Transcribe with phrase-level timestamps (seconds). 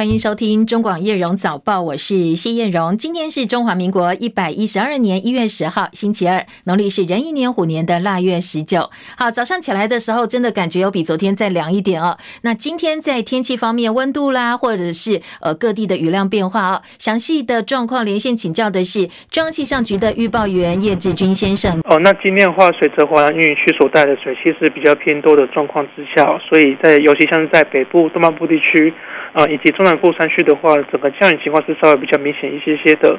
[0.00, 2.96] 欢迎收听中广叶荣早报，我是谢叶荣。
[2.96, 8.88] 今天是中华民国一百一十二年一月十号，星期二，农历是壬寅年虎年的腊月十九。
[9.18, 12.16] 好，早上起来的时候，真的感觉有比昨天再凉一点哦。
[12.40, 21.78] 那今天在天气方面，温度啦，或者是呃各地的雨量变化哦，详细的状况连线请教的是中央气象局的预报员叶志军先生。
[21.84, 28.94] 哦，那今天的话，随着华南云雨区所带的水汽是比较偏多的状况之下，所以在尤其像是在北部、东半部地区。
[29.32, 33.16] 啊，以及中南部山区的话，整个降雨情况是稍微比较明显一些些的。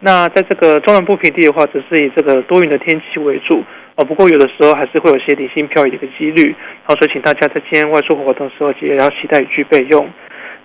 [0.00, 3.64] 那在这个中南部平地的话，只是以这个多云的天气为主。
[3.96, 6.54] 哦，不过有的时候还是会有些零星飘雨的一个几率。
[6.82, 10.06] 好，所以请大家在今天外出活动的时候，也要携带雨具备用。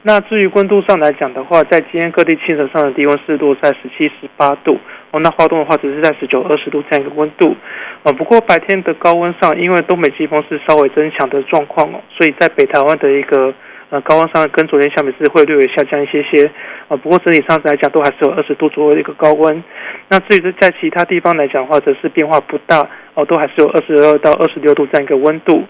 [0.01, 4.77] 那至于温度上来讲的话，在今天各地清晨上的低温湿度在十七、十八度。
[5.11, 7.55] 哦，那花东的话只是在十九、二十度这样一个温度。
[8.03, 13.53] 啊，不过白天的高温上，因为东北季风是稍微增强的状况哦，所以在北台湾的一个。
[13.91, 16.45] 呃，高温上跟昨天相比是会略微下降一些些，
[16.87, 19.63] 啊，不过整体上来讲都还是有二十度左右的一个高温。
[20.09, 25.63] 那至于是在其他地方来讲的话，则是变化不大，哦，都还是有二十二到二十六度这样一个温度。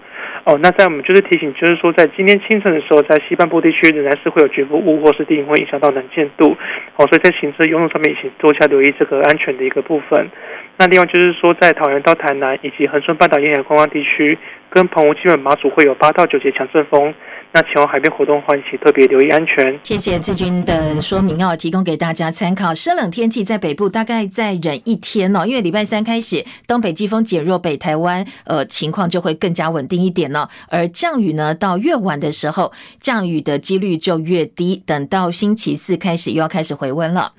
[0.44, 6.56] 哦，那在我们就是提醒，就是说在今天清晨的时候，在西半部地区仍然是会有局部雾或是低云会影响到能见度，
[6.96, 10.28] 哦，所以在行车用路上面，请多加留意这个安全的一个部分。
[10.76, 14.38] 那另外就是说，在桃园到台南以及恒春半岛沿海观光地区，
[14.72, 17.12] 跟澎湖、基本马祖会有八到九节强阵风。
[17.52, 19.76] 那前往海边活动的话，请特别留意安全。
[19.82, 22.72] 谢谢志军的说明哦，提供给大家参考。
[22.72, 30.48] 湿冷天气在北部大概再忍一天哦，因为礼拜三开始东北季风减弱，北台湾呃情况就会更加稳定一点了。
[30.68, 34.80] 而降雨呢，到越晚的时候，降雨的几率就越低。
[34.86, 37.32] 等到星期四开始，又要开始回温了。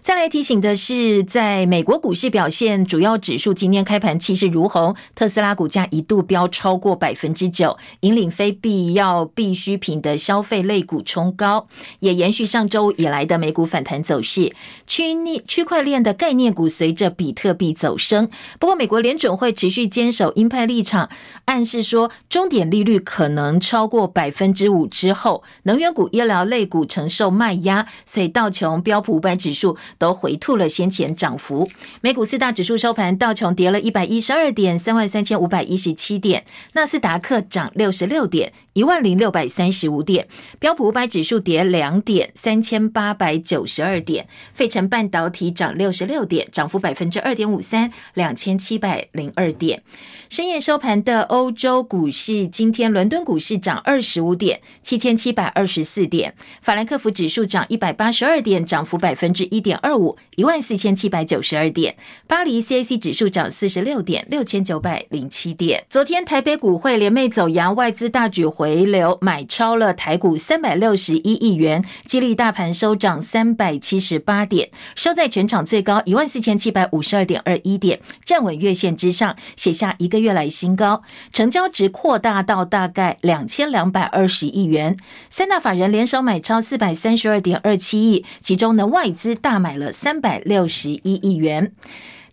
[0.00, 11.66] 再来提醒的是，在美国股市表现，主要指数今天开盘气势如虹，特斯拉股价一度飙超过百分之九，引领非必要必需品的消费类股冲高，
[12.00, 14.54] 也延续上周以来的美股反弹走势。
[14.86, 18.30] 区内区块链的概念股随着比特币走升。
[18.58, 21.10] 不过，美国联准会持续坚守鹰派立场，
[21.46, 31.68] 暗示说终点利率可能超过百分之五之后，能源股、医疗类股承受卖压，所以道琼、标普五百指数都回吐了先前涨幅。
[32.00, 36.42] 美股四大指数收盘，道琼跌了一百一十二点，三万三千五百一十七点；
[36.72, 38.52] 纳斯达克涨六十六点。
[38.74, 40.28] 一万零六百三十五点，
[40.60, 44.28] 标普五百指数跌两点，三千八百九十二点。
[44.54, 49.82] 费城半导体涨六十六点，涨幅百分之二点五三，两千七百零二点。
[50.30, 56.36] 深夜收盘的欧洲股市，今天伦敦股市涨二十五点，七千七百二十四点。
[56.62, 61.96] 法兰克福指数涨一百八十二点，涨幅百分之一点二五，一万四千七百九十二点。
[62.28, 65.84] 巴黎 CAC 指数涨四十六点，六千九百零七点。
[65.90, 68.68] 昨天台北股会联袂走扬，外资大举回。
[68.68, 81.02] 回流买超了台股三百六十一亿元，激励大盘收涨三百七十八点，收在全场最高一万四千七百五十二点二一点，站稳月线之上，写下一个月来新高，
[81.32, 84.98] 成交值扩大到大概两千两百二十亿元，
[85.30, 91.72] 三大法人联手买超四百三十二点二七亿，其中呢外资大买了三百六十一亿元。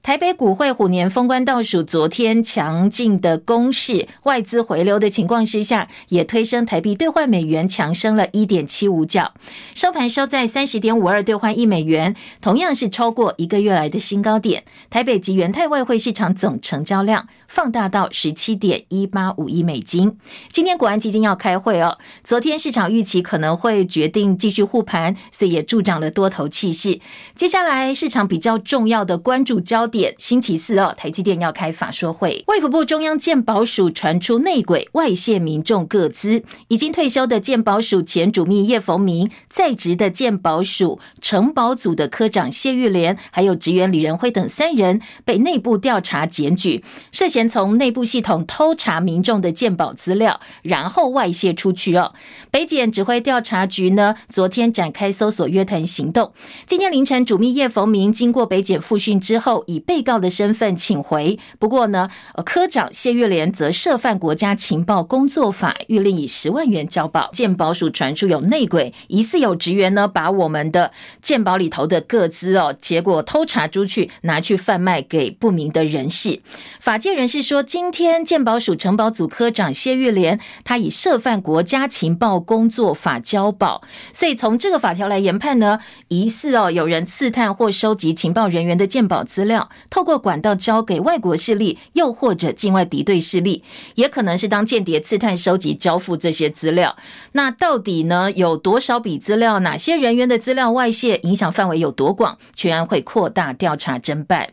[0.05, 9.33] 台北股会虎年封关倒数，昨天强劲的攻势，外资回流的情况之下，也推升台币兑换美元强升了一点七五角，
[9.73, 14.63] 收盘收在三十点五二兑换一美元，同样是超过一个月来的新高点。
[14.91, 20.19] 台北及元泰外汇市场总成交量放大到十七点一八五亿美金。
[20.51, 26.99] 今天国安基金要开会哦，昨天市场预期可能会决定继续护盘，所以也助长了多头气势。
[27.33, 29.94] 接下来市场比较重要的关注焦点。
[29.95, 32.43] 点星期四哦，台积电要开法说会。
[32.47, 46.83] 卫福部中央鉴保署传出内鬼外泄民众个资，已经退休的鉴保署前主秘叶逢明，在职的鉴保署成保组的科长谢玉莲，还有职员李仁辉等三人被内部调查检举，
[47.13, 52.13] 涉嫌从内部系统偷查民众的鉴保资料，然后外泄出去哦。
[52.51, 56.33] 北检指挥调查局呢，昨天展开搜索约谈行动。
[56.67, 62.09] 今天凌晨，主秘叶逢明经过北检复讯之后，以被告的身份请回，不过呢，
[62.45, 67.29] 科长谢玉莲则涉犯国家情报工作法，諭令以十万元交保。
[67.33, 70.91] 健保署传出有内鬼，疑似有职员呢把我们的
[71.21, 76.41] 健保里头的各资哦，结果偷查出去，拿去贩卖给不明的人士。
[76.79, 89.69] 法界人士说，今天健保署城保组科长谢玉莲，他以涉犯国家情报工作法交保，所以从这个法条来研判呢，疑似哦有人刺探或收集情报人员的健保资料。
[89.89, 93.63] 透过管道交给外国势力，又或者境外敌对势力，
[93.95, 96.95] 也可能是当间谍刺探、收集、交付这些资料。
[97.33, 99.59] 那到底呢，有多少笔资料？
[99.59, 101.17] 哪些人员的资料外泄？
[101.23, 102.37] 影响范围有多广？
[102.53, 104.49] 全案会扩大调查侦办。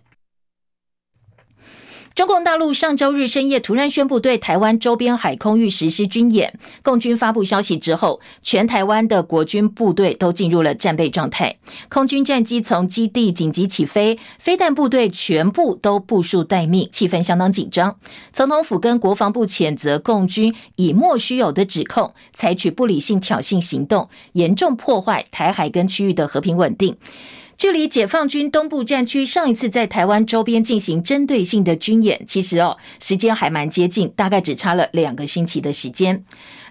[2.14, 11.56] 中共大陆上周日深夜突然宣布对台湾周边海空域实施军演，共军发布消息之后，全台湾的国军部队都进入了战备状态，
[11.88, 17.96] 空军战机从基地紧急起飞，飞弹部队全部都部署待命，气氛相当紧张。
[18.34, 26.94] 总统府跟国防部谴责共军以莫须有的指控，采取不理性挑衅行动，严重破坏台海跟区域的和平稳定。
[27.62, 36.24] 距离解放军东部战区上一次在台湾周边进行针对性的军演，其实哦，时间还蛮接近，大概只差了两个星期的时间。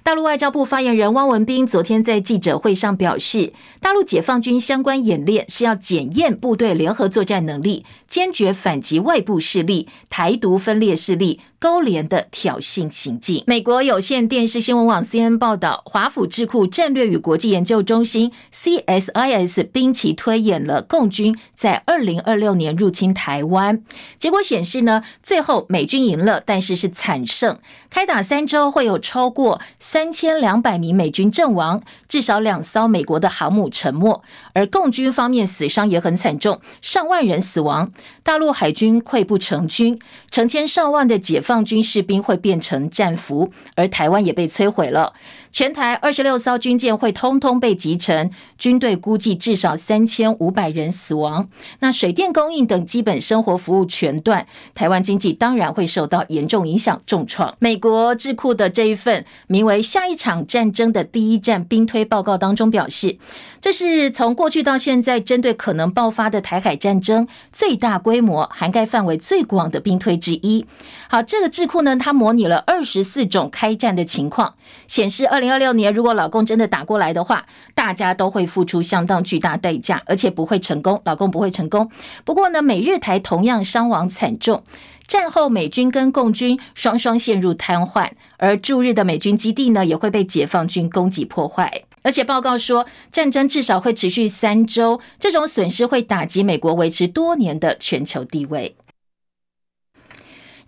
[0.04, 13.44] 大陆外交部发言人汪文斌昨天在记者会上表示，大陆解放军相关演练是要检验部队联合作战能力，坚决反击外部势力、台独分裂势力勾连的挑衅行径。
[13.46, 23.84] 美国有线电视新闻网 CNN 报道，华府智库战略与国际研究中心 CSIS 兵棋推演了共军在二零二六年入侵台湾，
[24.18, 27.60] 结果显示呢，最后美军赢了，但是是惨胜，
[27.92, 29.62] 开打三周会有超过。
[29.94, 34.24] 三千两百名美军阵亡，至少两艘美国的航母沉没，
[34.54, 37.92] 而共军方面死伤也很惨重，上万人死亡。
[38.24, 40.00] 大陆海军溃不成军，
[40.32, 45.12] 成千上万的解放军士兵会变成战俘，而台湾也被摧毁了。
[45.52, 51.50] 全台二十六艘军舰会通通被击沉，军队估计至少三千五百人死亡。
[51.80, 57.54] 那水电供应等基本生活服务全断，台湾经济当然会受到严重影响，重创。
[57.60, 63.18] 美国智库的这一份名为《下一场战争的第一战兵推报告》当中表示，
[63.62, 70.66] 这是从过去到现在针对可能爆发的台海战争最大规模、涵盖范围最广的兵推之一。
[71.08, 74.56] 好，这个智库呢，它模拟了二十四种开战的情况，
[74.88, 81.92] 显示二零二六年如果老共真的打过来的话，大家都会付出相当巨大代价，而且不会成功，老共不会成功。
[82.26, 84.64] 不过呢，美日台同样伤亡惨重，
[85.06, 91.84] 战后美军跟共军双双陷入瘫痪，而驻日的美军基地呢，也会被解放军攻击破坏。
[92.04, 98.76] 而且报告说，战争至少会持续三周，这种损失会打击美国维持多年的全球地位。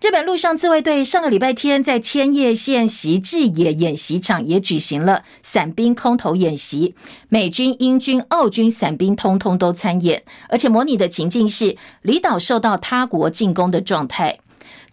[0.00, 6.94] 日本陆上自卫队上个礼拜天在千叶县习志野演习场也举行了伞兵空投演习，
[7.30, 14.40] 美军、英军、澳军伞兵通通都参演，而且模拟的情境是离岛受到他国进攻的状态。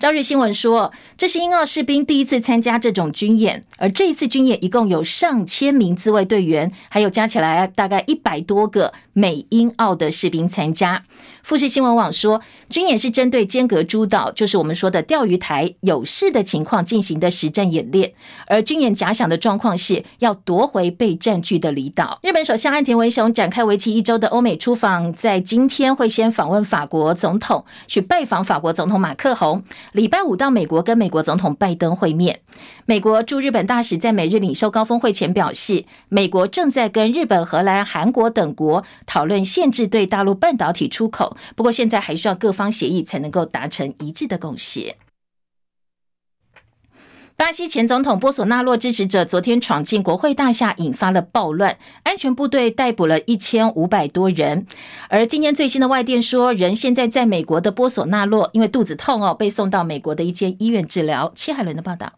[0.01, 11.03] 朝日新闻说，这是英澳士兵第一次参加这种军演，而这一次军演一共有上千名自卫队员，还有加起来大概一百多个美英澳的士兵参加。
[11.43, 18.13] 富士新闻网说，军演是针对尖阁诸岛，就是我们说的钓鱼台有事的情况进行的实战演练。
[18.47, 22.19] 而军演假想的状况是要夺回被占据的离岛。
[22.21, 29.63] 日本首相岸田文雄展开为期一周的欧美出访，在今天会先访问法国总统，去拜访法国总统马克宏。
[29.93, 32.39] 礼拜五到美国跟美国总统拜登会面。
[32.85, 41.30] 美国驻日本大使在美日领袖高峰会前表示，美国正在跟日本、荷兰、韩国等国讨论限制对大陆半导体出口。
[41.55, 44.95] 不过，现在还需要各方协议才能够达成一致的共识。
[47.37, 54.67] 巴西前总统波索纳洛支持者昨天闯进国会大厦，引发了暴乱，安全部队逮捕了一千五百多人。
[55.09, 61.31] 而今天最新的外电说，人现在在美国的波索纳洛因为肚子痛哦，被送到美国的一间医院治疗。
[61.35, 62.13] 戚海伦的报道。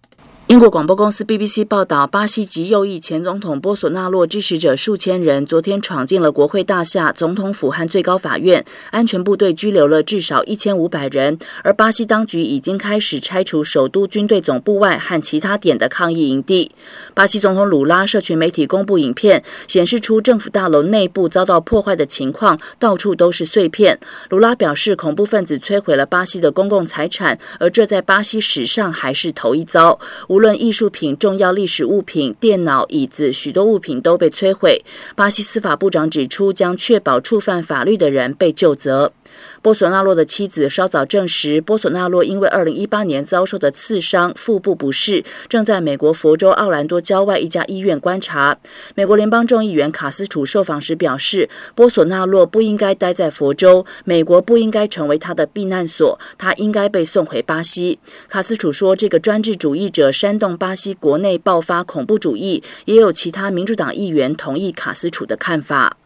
[0.48, 11.40] 英国广播公司 BBC 报道，巴西极右翼前总统波索纳洛支持者数千人昨天闯进了国会大厦、总统府和最高法院，安全部队拘留了至少一千五百人。
[11.64, 16.72] 而巴西当局已经开始拆除首都军队总部外和其他点的抗议营地。
[17.14, 23.98] 巴西总统鲁拉社群媒体公布影片，显示出政府大楼内部遭到破坏的情况，到处都是碎片。
[24.30, 29.98] 鲁拉表示，恐怖分子摧毁了巴西的公共财产，而这在巴西史上还是头一遭。
[30.34, 34.84] 无论艺术品、重要历史物品、电脑、椅子，许多物品都被摧毁。
[35.16, 39.14] 巴西司法部长指出，将确保触犯法律的人被救责。
[39.62, 48.58] 波索纳洛的妻子稍早证实，波索纳洛因为二零一八年遭受的刺伤、腹部不适，正在美国佛州奥兰多郊外一家医院观察。
[48.96, 58.00] 美国联邦众议员卡斯楚受访时表示，波索纳洛不应该待在佛州，美国不应该成为他的避难所，他应该被送回巴西。
[58.28, 65.98] 卡斯楚说，这个专制主义者煽动巴西国内爆发恐怖主义，也有其他民主党议员同意卡斯楚的看法。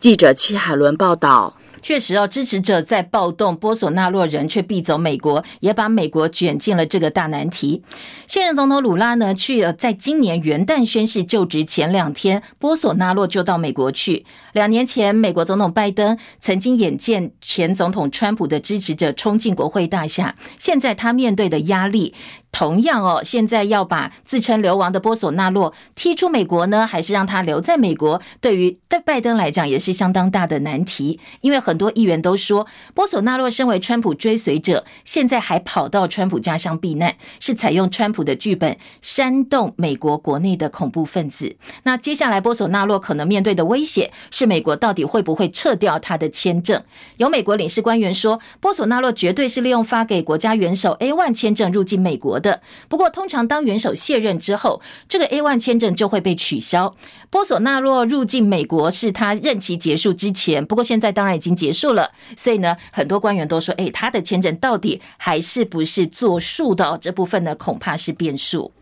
[0.00, 1.56] 记者戚海伦报道。
[1.80, 7.82] 确实哦，支持者在暴动，波索纳洛人却避走美国，也把美国卷进了这个大难题。
[8.26, 14.24] 现任总统鲁拉呢，去在今年元旦宣誓就职前两天，波索纳洛就到美国去。
[14.52, 22.14] 两年前，美国总统拜登曾经眼见前总统川普的支持者冲进国会大厦，现在他面对的压力。
[22.50, 28.20] 同样哦，现在要把自称流亡的波索纳洛踢出美国呢，还是让他留在美国？
[28.40, 31.20] 对于对拜登来讲也是相当大的难题。
[31.42, 41.56] 因为很多议员都说，波索纳洛身为川普追随者，现在还跑到川普家乡避难，是采用川普的剧本煽动美国国内的恐怖分子。
[41.84, 46.82] 那接下来波索纳洛可能面对的威胁是美国到底会不会撤掉他的签证？
[47.18, 52.62] 有美国领事官员说，波索纳洛绝对是利用发给国家元首 A1 签证入境美国的。
[52.88, 56.94] 不过，通常当元首卸任之后，这个 A one 签证就会被取消。
[57.30, 66.98] 波索纳洛入境美国是他任期结束之前，不过现在当然已经结束了，所以呢，很多官员都说，诶，他的签证到底还是不是作数的哦？
[67.00, 68.72] 这部分呢，恐怕是变数。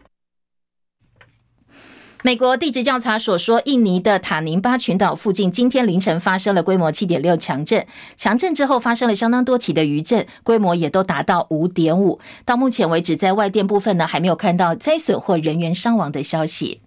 [2.26, 12.18] 美国地质调查所说，印尼的塔宁巴群岛附近今天凌晨发生了规模七点六强震，强震之后发生了相当多起的余震，规模也都达到五点五。
[12.44, 16.80] 到目前为止，在外电部分呢，还没有看到灾损或人员伤亡的消息。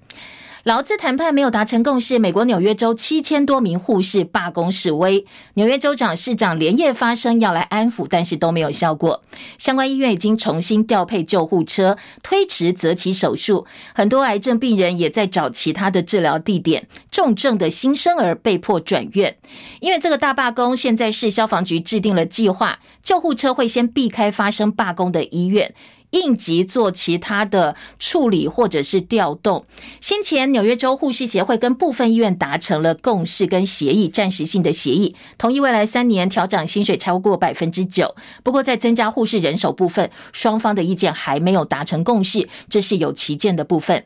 [0.63, 9.23] 劳资谈判没有达成共识，美国纽约州七千多名护士罢工示威，纽约州长、市长连夜发声要来安抚，但是都没有效果。
[9.57, 16.87] 相关医院已经重新调配救护车，推迟择期手术，很多癌症病人也在找其他的治疗地点。
[17.09, 19.37] 重症的新生儿被迫转院，
[19.79, 25.73] 因为这个大罢工，现在市消防局制定了计划，救护车会先避开发生罢工的医院。
[26.11, 29.65] 应急做其他的处理或者是调动。
[30.01, 38.15] 先前纽约州护士协会跟部分医院达成了共识跟协议，暂时性的协议，同意未来三年调整薪水超过百分之九。
[38.43, 44.05] 不过在增加护士人手部分，双方的意见还没有达成共识，这是有歧见的部分。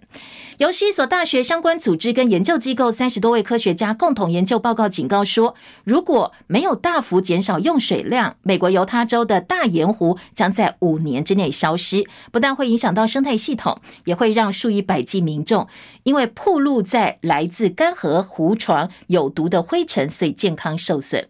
[0.57, 15.67] 由西所大学相关组织跟研究机构三十多位科学家共同研究报告警告说，如果没有大幅减少用水量，美国犹他州的大盐湖将在五年之内消失，不但会影响到生态系统，也会让数以百计民众
[16.03, 21.27] 因为暴露在来自干涸湖床有毒的灰尘，所以健康受损。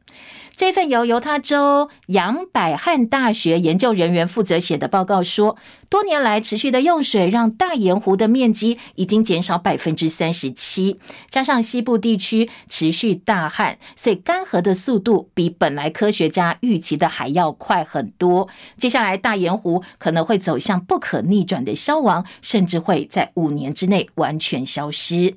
[0.56, 5.58] 这份由犹他州杨百翰大学研究人员负责写的报告说，
[5.90, 18.48] 多年来持续的用水让大盐湖的面积已经减少百分之三十七，加上西部地区持续大旱，所以干涸的速度比本来科学家预期的还要快很多。
[18.78, 25.36] 接下来大盐湖可能会走向不可逆转的消亡，甚至会在五年之内完全消失。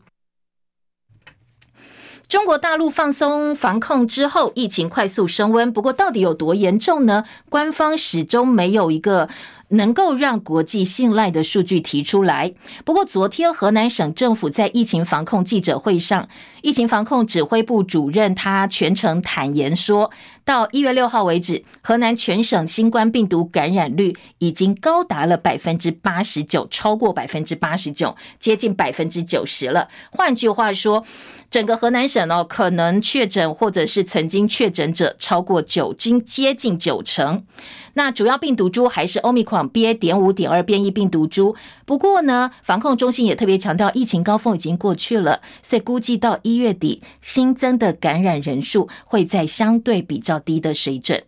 [2.29, 5.73] 中国大陆放松防控之后，疫情快速升温。
[5.73, 7.25] 不过，到底有多严重呢？
[7.49, 9.29] 官方始终没有一个。
[9.71, 12.55] 能够让国际信赖的数据提出来。
[12.85, 16.29] 不过，昨天河南省政府在疫情防控记者会上，
[16.63, 20.13] 疫情防控指挥部主任他全程坦言说，
[20.45, 29.89] 到一月六号为止，河南全省新冠病毒感染率已经高达了百分之八十九，超过百分之八十九，接近百分之九十了。
[30.13, 31.05] 换句话说，
[31.57, 37.47] 整个河南省哦，可能确诊或者是曾经确诊者超过九，经接近九成。
[37.95, 39.95] 那主要病毒株还是欧米克 BA.
[39.95, 41.57] 点五点二变异病毒株。
[41.87, 51.23] 不过呢，防控中心也特别强调，疫情高峰已经过去了，所以估计到一月底新增的感染人数会在相对比较低的水准。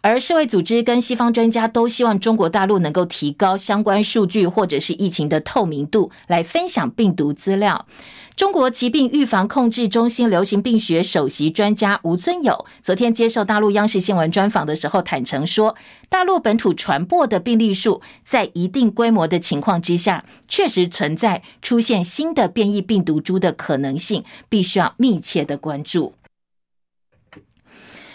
[0.00, 7.86] 而世卫组织跟西方专家都希望中国大陆能够提高相关数据或者是疫情的透明度，来分享病毒资料。
[8.34, 15.76] 中国疾病预防控制中心流行病学首席专家吴尊友昨天接受大陆央视新闻专访的时候坦诚说，
[16.08, 26.14] 大陆本土传播的病例数在一定规模的情况之下，确实存在出现新的变异病毒株的可能性，必须要密切的关注。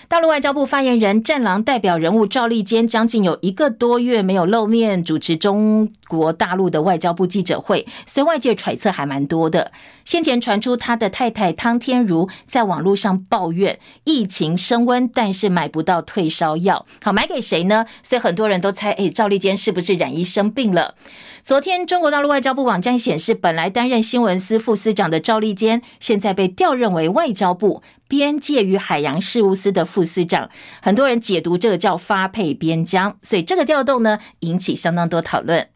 [0.09, 9.73] 大陆外交部发言人、战狼代表人物赵立坚将近有一个多月没有露面主持中国大陆的外交部记者会，所以外界揣测还蛮多的。
[10.05, 17.85] 先前传出他的太太汤天如在网络上抱怨疫情升温，但是买不到退烧药，好，买给谁呢？
[18.01, 20.95] 所以很多人都猜，诶，赵立坚是不是染疫生病了？
[21.43, 30.49] 昨天中国大陆外交部网站显示，本来担任新闻司副司长的赵立坚，现在被调任为外交部边界与海洋事务司的副司长。
[30.81, 35.67] 很多人解读这个叫发配边疆，所以这个调动呢，引起相当多讨论。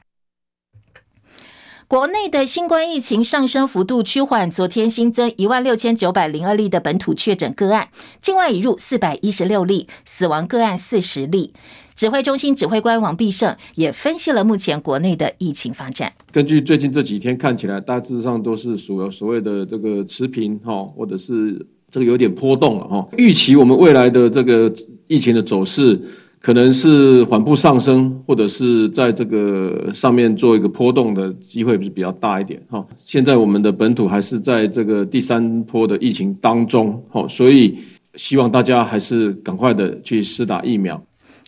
[1.87, 7.89] 国内的新冠疫情上升幅度趋缓，昨天新增一万六千九百零二例的本土确诊个案，
[8.21, 11.53] 境外移入四百一十六例，死亡个案四十例。
[11.93, 16.13] 指挥中心指挥官王必胜也分析了目前国内的疫情发展。
[16.31, 23.07] 根据最近这几天看起来，大致上都是属所谓的这个持平哈，或者是这个有点波动了哈。
[23.17, 24.73] 预期我们未来的这个
[25.05, 26.01] 疫情的走势。
[26.43, 32.83] 可能是缓步上升，或者是在这个上面做一个波动的机会是比较大一点哈。
[33.05, 37.77] 现在我们的本土还是在这个第三波的疫情当中哈，所以
[38.15, 40.99] 希望大家还是赶快的去施打疫苗。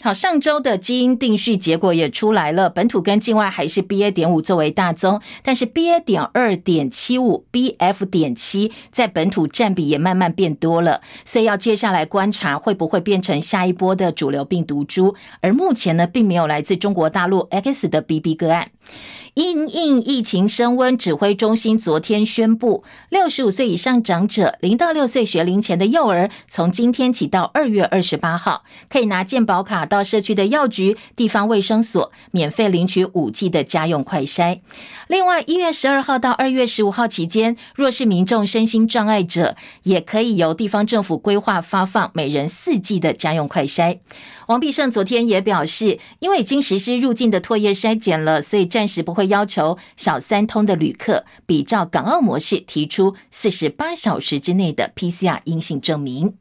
[0.02, 4.12] 好，上周的基因定序结果也出来了，本土跟境外还是 BA.
[4.12, 6.04] 点五作为大宗，但是 BA.
[6.04, 8.04] 点二点七五、BF.
[8.06, 18.72] 点七在本土占比也慢慢变多了，所以要接下来观察会不会变成下一波的主流病毒株，而目前呢，并没有来自中国大陆 X 的 BB 个案。
[19.34, 34.60] 因应疫情升温，指挥中心昨天宣布，六十五岁以上长者、零到六岁学龄前的幼儿，从今天起到二月二十八号，可以拿健保卡到社区的药局、地方卫生所，免费领取五剂的家用快筛。
[35.08, 43.98] 另外，一月十二号到二月十五号期间，若是民众身心障碍者，也可以由地方政府规划发放每人四剂的家用快筛。
[44.54, 56.36] 黄必胜昨天也表示，因为已经实施入境的唾液筛检了，所以暂时不会要求小三通的旅客比照港澳模式提出四十八小时之内的 PCR 阴性证明。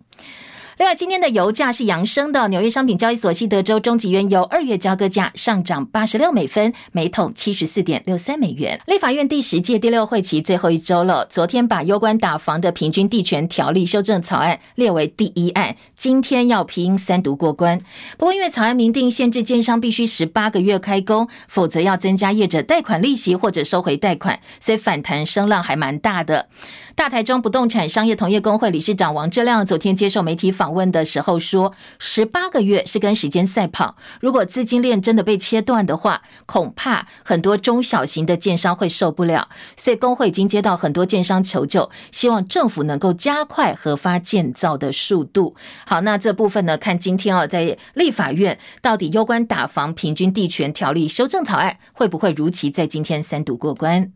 [0.82, 2.48] 另外，今天的油价是扬升的。
[2.48, 8.80] 纽约商品交易所西德州中级原油二月交割价上涨八十六美分，每桶七十四点六三美元。
[8.88, 17.78] 立法院第十届第六会期最后一周了，昨天把攸关打房的平均地权条例修正草案列为第一案，今天要拼三读过关。
[18.18, 26.48] 不过，因为草案明定限制建商必须十八个月开工，否则要增加业者贷款利息或者收回贷款，所以反弹声浪还蛮大的。
[26.94, 39.48] 大台中不动产商业同业公会理事长王志亮昨天接受媒体访问的时候说：“十八个月是跟时间赛跑，如果资金链真的被切断的话，恐怕很多中小型的建商会受不了。
[39.76, 45.56] 所以公会已经接到很多建商求救，希望政府能够加快核发建造的速度。
[45.86, 54.12] 好，那这部分呢，看今天啊，在立法院到底攸关打房平均地权条例修正草案会不会如期在今天三读过关？”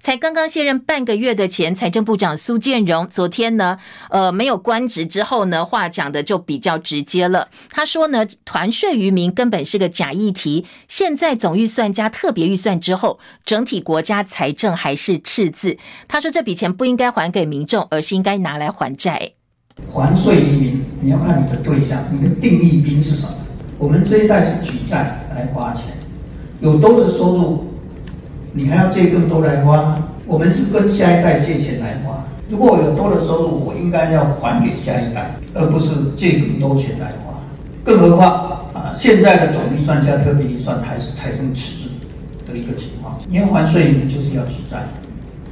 [0.00, 3.78] 才刚刚卸任半个月的前财政部长苏建荣，昨天呢，
[4.10, 7.48] 呃，没有官职之后呢，话讲的就比较直接了。
[7.70, 10.66] 他说呢，团税于民根本是个假议题。
[10.88, 15.76] 现在总预算加特别预算之后，整体国家财政还是赤字。
[16.06, 19.32] 他说这笔钱不应该还给民众，而是应该拿来还债。
[19.92, 23.32] 还税于民，你要看你的对象，你的定义兵是什么？
[23.78, 25.86] 我们这一代是举债来花钱，
[26.60, 27.72] 有多的收入。
[28.56, 30.08] 你还要借更多来花吗？
[30.26, 32.24] 我们是跟下一代借钱来花。
[32.48, 37.34] 如果我有多的收入，我应该要还给下一代，而不是借更多钱来花。
[37.84, 38.32] 更何况
[38.72, 41.90] 啊，现在的总预算加特别预算还是财政赤字
[42.50, 43.20] 的一个情况。
[43.28, 44.78] 你要还税，你就是要举债，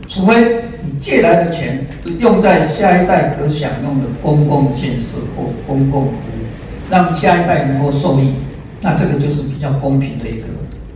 [0.09, 1.87] 除非你借来的钱
[2.21, 8.33] 用在下一代可享用的公共建设或公共服务，让下一代能够受益，
[8.81, 10.47] 那这个就是比较公平的一个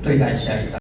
[0.03, 0.78] 对待下一代。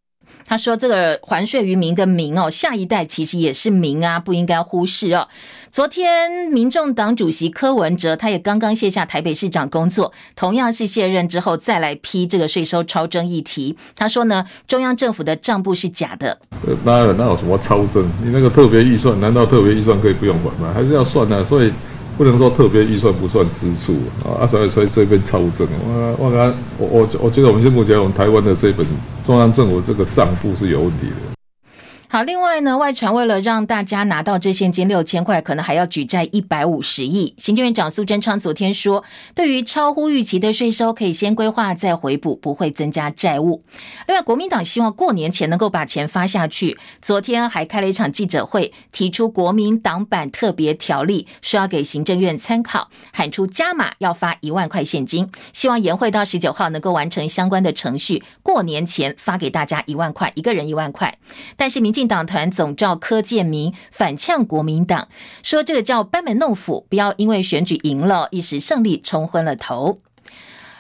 [0.48, 5.28] 他说：“这个还税于民的民哦，下一代其实也是民啊，不应该忽视哦。”
[5.70, 13.78] 昨天，民众党主席柯文哲他也刚刚卸下台北市长工作，同样是卸任之后再来批这个税收超征议题。
[13.94, 16.40] 他说呢，中央政府的账簿是假的。
[16.66, 18.10] 呃，当然，那有什么超征？
[18.24, 20.72] 你那个特别预算，难道特别预算可以不用管吗？
[20.74, 21.46] 还是要算呢、啊？
[21.50, 21.72] 所以。
[22.18, 23.94] 不能说特别预算不算支出
[24.28, 28.86] 啊，所以所以这边超正，我我我我我觉得我们现目前我们台湾的这本
[29.26, 31.37] 中央政府这个账簿是有问题的。
[32.10, 37.34] 好，另外呢，外传为了让大家拿到这现金六千块，可能还要举债一百五十亿。
[37.38, 39.04] 行政院长苏贞昌昨天说，
[39.36, 43.62] 对于超乎预期的税收，可以先规划再回补，不会增加债务。
[44.08, 46.78] 另外，国民党希望过年前能够把钱发下去。
[47.02, 61.14] 昨天还开了一场记者会，提出国民党版特别条例，说要给行政院参考，喊出加码要发一万块现金，希望延会到十九号能够完成相关的程序，过年前发给大家一万块，一个人一万块。
[61.58, 65.08] 但是民进党团总召柯建明反呛国民党，
[65.42, 70.00] 说这个叫班门弄斧，不要因为选举赢了，一时胜利冲昏了头。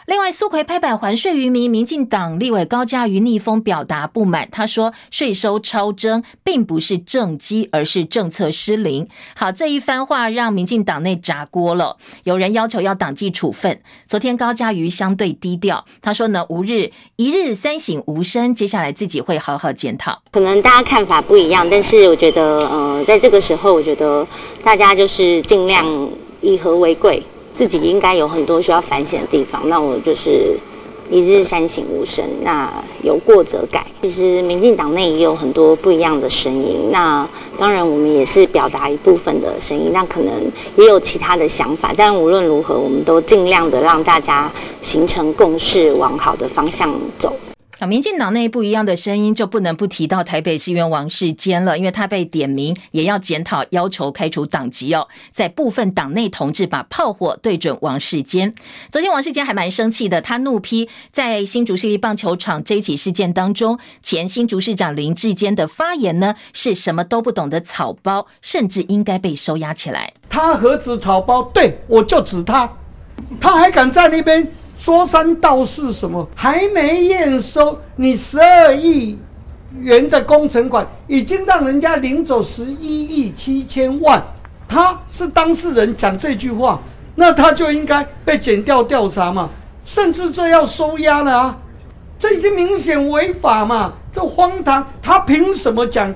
[0.07, 9.05] 另外，苏奎拍板还税于民，民进党立委高嘉瑜逆风表达不满，他说税收超征并不是政绩，而是政策失灵。
[9.35, 13.81] 好，这一番话让民进党内炸锅了，有人要求要党纪处分。
[14.07, 20.21] 昨天高嘉瑜相对低调，他说呢，吾日一日三省吾身，接下来自己会好好检讨。
[20.31, 24.25] 可能大家看法不一样，但是我觉得，呃，在这个时候，我觉得
[24.63, 25.85] 大家就是尽量
[26.39, 27.21] 以和为贵。
[27.57, 30.55] 自己应该有很多需要反省的地方，那我就是
[31.09, 33.83] 一日三省吾身，那有过则改。
[34.03, 40.31] 其实民进党内也有很多不一样的声音，那当然我们也是表达一部分的声音，那可能
[40.75, 44.51] 也有其他的想法，但无论如何，我们都尽量的让大家
[44.83, 47.35] 形成共识，往好的方向走。
[47.79, 55.07] 啊，民进党内不一样的声音就不能不提到台北市议员王世坚了，因为他被点名，也要检讨，要求开除党籍哦。
[55.31, 58.55] 在部分党内同志把炮火对准王世坚，
[58.91, 70.11] 昨天王世坚还蛮生气的，他怒批在新竹市立棒球场这一起事件当中，前新竹市长林志坚的发言呢，是什么都不懂的草包，甚至应该被收押起来。
[70.27, 71.43] 他何止草包？
[71.53, 72.67] 对，我就指他，
[73.39, 74.51] 他还敢在那边。
[74.77, 77.77] 说三道四，什么还没验收？
[77.95, 79.19] 你十二亿
[79.79, 84.23] 元的工程款已经让人家领走十一亿七千万，
[84.67, 86.79] 他是当事人讲这句话，
[87.15, 89.49] 那他就应该被检调调查嘛，
[89.83, 91.57] 甚至这要收押了啊！
[92.19, 94.87] 这已经明显违法嘛，这荒唐！
[95.01, 96.13] 他凭什么讲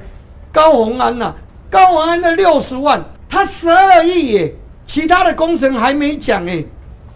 [0.52, 1.34] 高虹安呐、
[1.70, 6.64] 高虹安的六十万，他十二亿耶，其他的工程还没讲哎，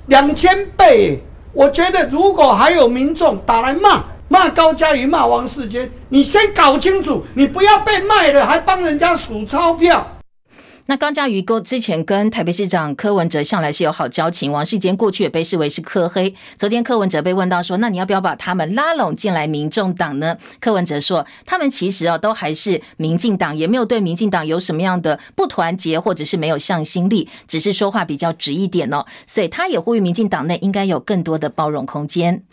[0.07, 1.19] 两千倍耶。
[1.55, 10.05] 我觉得，如果还有民众打来骂骂高嘉瑜、骂王世坚，你先搞清楚，你不要被卖了，还帮人家数钞票。
[10.87, 16.31] 那高嘉瑜哥之前跟台北市长柯文哲向来是有好交情，王世坚过去也被视为是柯黑。
[16.59, 20.37] 昨天柯文哲被问到说，那你要不要把他们拉拢进来民众党呢？
[20.59, 29.03] 柯文哲说，他们其实哦都还是民进党，也没有对民进党有什么样的不团结或者是没有向心力，只是说话比较直一点哦。
[29.25, 32.43] 所以他也呼吁民进党内应该有更多的包容空间。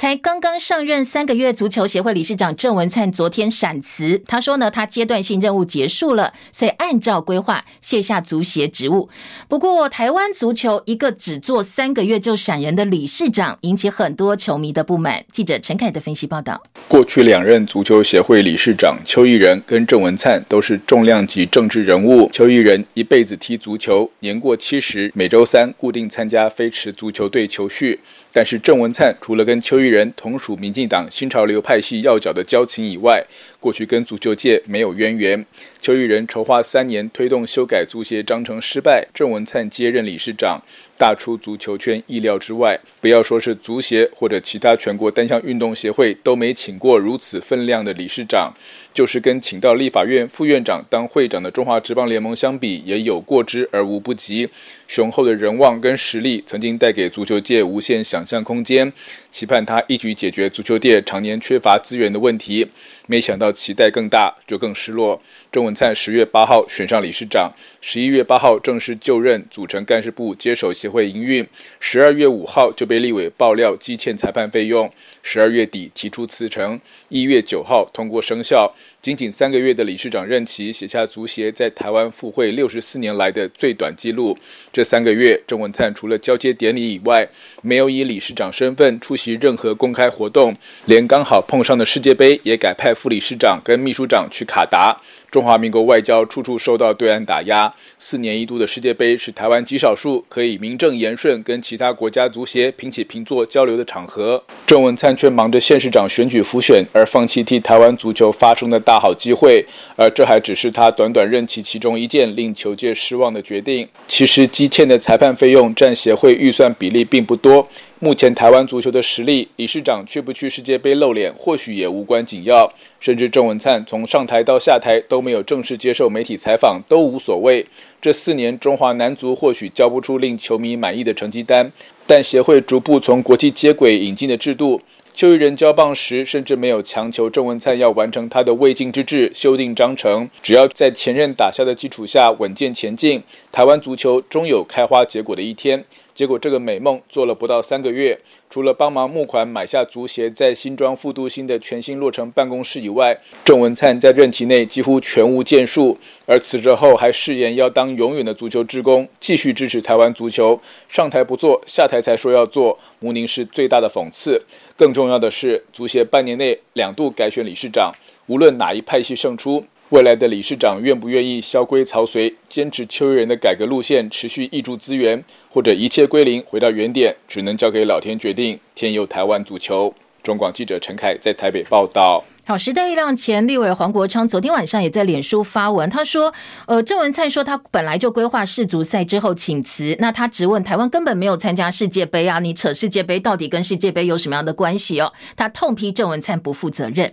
[0.00, 9.10] 才刚刚上任三个月，足球协会理事长郑文灿昨天闪辞，他说呢，他阶段性任务结束了，所以按照规划卸下足协职务。
[9.46, 15.22] 不过，台湾足球一个只做三个月就闪人的理事长，引起很多球迷的不满。
[15.32, 22.30] 记者陈凯的分析报道：过去两任足球协会理事长邱义仁跟郑文灿都是重量级政治人物。
[22.32, 27.98] 邱义仁一辈子踢足球，年过七十，每周三固定参加飞驰足球队球训。
[28.32, 33.24] 但是郑文灿除了跟邱义仁同属民进党新潮流派系要角的交情以外，
[33.60, 35.46] 过去跟足球界没有渊源。
[35.80, 40.60] 邱义仁筹划三年推动修改足协章程失败，郑文灿接任理事长，
[40.98, 42.78] 大出足球圈意料之外。
[43.00, 48.52] 不要说是足协或者其他全国单项运动协会都没请过如此分量的理事长，
[48.92, 54.48] 就是跟请到立法院副院长当会长的中华职棒联盟相比，也有过之而无不及。
[54.86, 58.92] 雄厚的人望跟实力曾经带给足球界无限想象空间，
[59.30, 62.66] 期盼他一举解决足球界常年缺乏资源的问题。
[63.06, 65.20] 没想到期待更大，就更失落。
[65.52, 71.44] 郑文灿十月八号选上理事长，十一月八号正式就任，组成干事部接手协会营运。
[71.80, 74.88] 十二月五号就被立委爆料积欠裁判费用，
[75.24, 78.72] 十二月底提出辞呈，一月九号通过生效。
[79.02, 84.36] 仅仅三个月的理事长任期，写下足协在台湾复会六十四年来的最短纪录。
[84.72, 87.26] 这三个月，郑文灿除了交接典礼以外，
[87.62, 94.96] 没有以理事长身份出席任何公开活动，连刚好碰上的世界杯也改派副理事长跟秘书长去卡达。
[95.30, 104.42] 中华民国外交处处受到对岸打压，四年一度的世界杯是台湾极少数可以名正言顺跟其他国家足协平起平坐交流的场合。
[104.66, 109.64] 郑文灿却忙着县市长选举浮选，而放弃替台湾足球发声的大好机会，
[109.94, 113.86] 而这还只是他短短任期其中一件令球界失望的决定。
[114.08, 117.68] 其实积欠的裁判费用占协会预算比例并不多。
[118.02, 122.66] 目前台湾足球的实力，理事长去不去世界杯露脸，或许也无关紧要。
[122.98, 127.66] 甚至郑文灿从上台到下台都没有正式接受媒体采访，都无所谓。
[128.00, 131.70] 这四年中华男足或许交不出令球迷满意的成绩单，
[132.06, 134.80] 但协会逐步从国际接轨引进的制度。
[135.14, 140.26] 邱义仁交棒时，甚至没有强求郑文灿要完成他的未竟之志，修订章程。
[140.40, 145.84] 只要在前任打下的基础下稳健前进，台湾足球终有开花结果的一天。
[146.20, 148.18] 结果这个美梦做了不到三个月，
[148.50, 155.96] 除了帮忙募款买下足协在新庄复都新的全新落成办公室以外，郑文灿在任期内几乎全无建树。
[156.26, 160.60] 而辞职后还誓言要当永远的足球职工，继续支持台湾足球。
[160.90, 164.38] 上台不做，下台才说要做，无宁是最大的讽刺。
[164.76, 167.90] 更重要的是，足协半年内两度改选理事长，
[168.26, 169.64] 无论哪一派系胜出。
[169.90, 178.56] 未来的理事长愿不愿意萧规曹随，坚持邱义仁的改革路线，持续挹注资源，或者一切归零，回到原点，只能交给老天决定。
[178.76, 179.92] 天佑台湾足球。
[180.22, 182.22] 中广记者陈凯在台北报道。
[182.44, 186.32] 好，时代力量前立委黄国昌昨天晚上也在脸书发文，他说
[186.68, 197.12] ：“呃，郑文灿说他本来就规划世足赛之后请辞，那他质问台湾根本没有参加世界杯啊，你扯世界杯到底跟世界杯有什么样的关系哦？”他痛批郑文灿不负责任。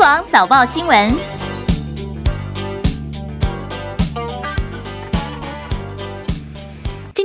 [0.00, 1.39] 广早报新闻。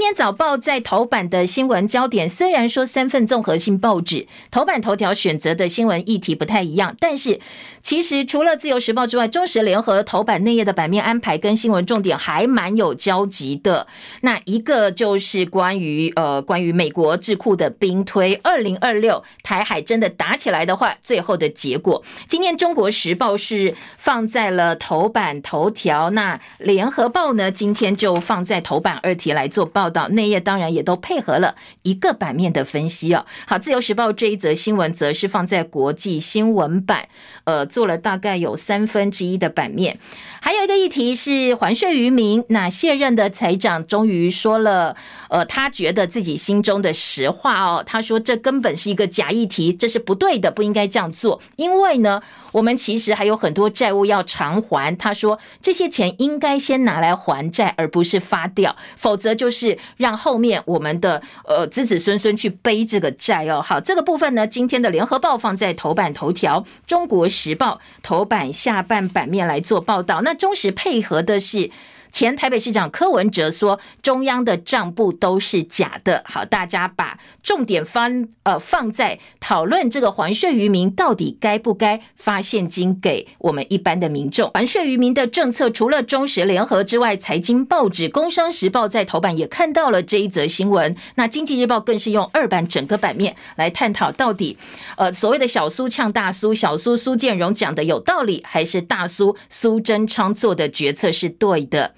[0.06, 7.40] 天早报在头版的新闻焦点，虽然说三份综合性报纸头版头条选择的新闻议题不太一样，但是
[7.82, 13.88] 其实除了自由时报之外，中时联合头版内页的版面安排跟新闻重点还蛮有交集的。
[14.22, 22.04] 那一个就是关于呃关于美国智库的兵推，二零二六台海真的打起来的话，最后的结果。
[22.28, 33.26] 今天中国时报是放在了头版头条，那联合报呢今天就放在头版二题来做报到内页当然也都配合了一个版面的分析哦。
[33.48, 37.08] 好，自由时报这一则新闻则是放在国际新闻版，
[37.46, 39.98] 呃，做了大概有三分之一的版面。
[40.42, 44.96] 还有一个议题是还税于民，那现任的财长终于说了，
[45.30, 47.82] 呃，他觉得自己心中的实话哦。
[47.84, 52.22] 他说这根本是一个假议题，这是不对的，不应该这样做，因为呢，
[52.56, 54.96] 我们其实还有很多债务要偿还。
[54.98, 59.78] 他说这些钱应该先拿来还债，而不是发掉，否则就是。
[59.98, 63.62] 让后面我们的呃子子孙孙去背这个债哦。
[63.62, 70.22] 好，这个部分呢，今天的联合报放在头版头条，中国时报头版下半版面来做报道。
[70.22, 71.70] 那中时配合的是。
[72.16, 84.50] 前台北市长柯文哲说：“中央的账簿都是假的。”好，大家把重点放呃放在讨论这个还税于民到底该不该发现金给我们一般的民众。
[84.54, 90.96] 还税于民的政策，除了中时联合之外，财经报纸《工商时报》在头版也看到了这一则新闻。
[91.16, 94.58] 那《经济日报》更是用二版整个版面来探讨到底，
[94.96, 101.94] 呃，所谓的小苏呛大苏，小苏苏建荣讲的有道理，还是大苏苏贞昌做的决策是对的？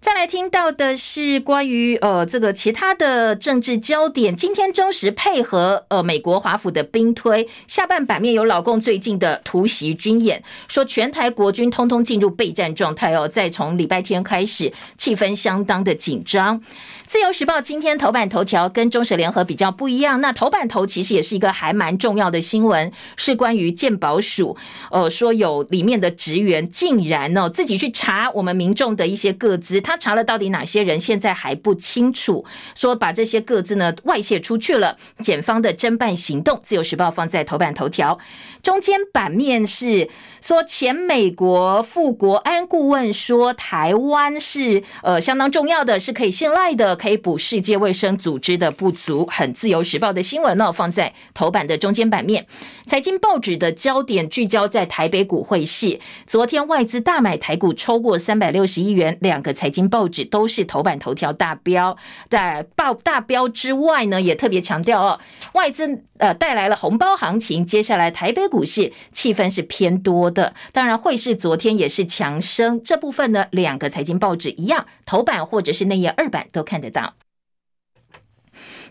[0.00, 4.34] 再来听到的是关于呃这个其他的政治焦点。
[4.34, 13.26] 今天中时配合呃美国华府的兵推，下半版面有老共最近的突袭军演，说全台国军通通进入备战状态哦。
[13.26, 16.62] 再从礼拜天开始，气氛相当的紧张。
[17.08, 24.56] 自由时报今天头版头条跟中时联合比较不一样，那头版头其实也是一个还蛮重要的新闻，是关于健保署，
[24.92, 29.82] 呃说有里面的职员竟然哦自己去查我们民众的一些个资。
[29.88, 32.44] 他查了到底哪些人，现在还不清楚。
[32.74, 38.18] 说把这些各自呢外泄出去了，检方的侦办行动，自由时报放在头版头条。
[38.62, 40.10] 中间版面是
[40.42, 49.26] 说前美国副国安顾问说台湾是呃相当重要的，是可以信赖的，可以补世界卫生组织的不足。
[49.30, 52.46] 很自由时报的新闻呢，放在头版的中间版面。
[52.86, 59.77] 财经报纸的焦点聚焦在台北股汇市，昨天外资大买台股超过三百六十亿元，两个财经。
[59.86, 61.94] 报纸都是头版头条大标，
[62.30, 65.20] 在报大标之外呢，也特别强调哦，
[65.52, 77.12] 外资呃带来了红包行情，接下来台北股市气氛是偏多的，当然汇市昨天也是强升，这部分呢，两个财经报纸一样，头版或者是内页二版都看得到。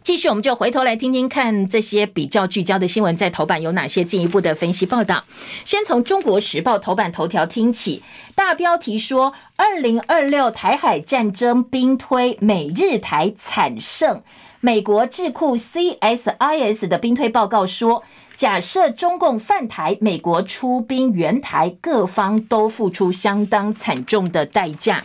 [0.03, 5.25] 继续，我们就回头来听听看这些比较聚焦的新闻，在头版有哪些进一步的分析报道。
[5.65, 8.01] 先从《中国时报》头版头条听起，
[8.33, 14.21] 大标题说：“二零二六台海战争兵推，美日台惨胜。”
[14.59, 18.03] 美国智库 CSIS 的兵推报告说，
[18.35, 25.03] 假设中共犯台，美国出兵援台，各方都付出相当惨重的代价。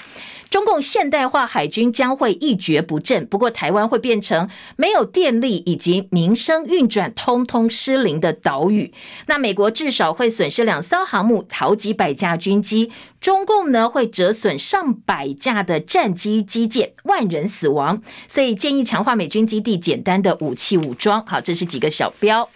[0.52, 8.92] 中共现代化海军将会一蹶不振，不过台湾会变成没有电力以及民生运转通通失灵的岛屿。
[9.28, 18.02] 那美国至少会损失两艘航母、好几百架军机，中共呢会折损上百架的战机机舰，万人死亡。
[18.28, 21.24] 所以建议强化美军基地简单的武器武装。
[21.24, 22.46] 好，这是几个小标。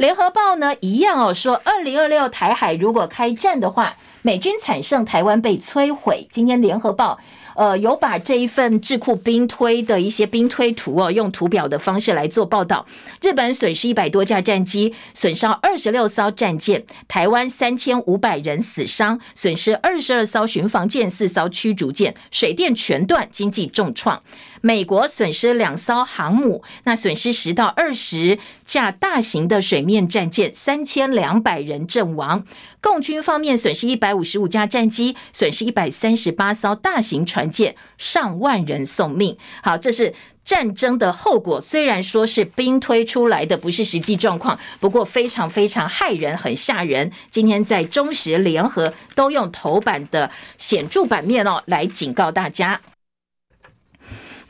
[0.00, 6.26] 联合报呢一样哦，说二零二六台海如果开战的话，美军惨胜，台湾被摧毁。
[6.32, 7.18] 今天联合报。
[7.54, 12.86] 呃，有把这一份智库兵推的一些兵推图哦，用图表的方式来做报道。
[13.20, 24.22] 日本损失一百多架战机，损伤二十六艘战舰；台湾三千五百人死伤，损失二十二艘巡防舰、四艘驱逐舰，水电全断，经济重创。
[24.62, 32.44] 美国损失两艘航母，那损失十到二十架大型的水面战舰，三千两百人阵亡。
[32.82, 39.36] 共军方面损失一百五十五架战机，损失一百三十八艘大型船舰，上万人送命。
[39.62, 40.12] 好，这是
[40.44, 41.60] 战争的后果。
[41.60, 47.12] 虽然说是兵推出来的，不是实际状况，不过非常非常害人，很吓人。
[47.30, 52.80] 今天在中时联合都用头版的显著版面哦，来警告大家。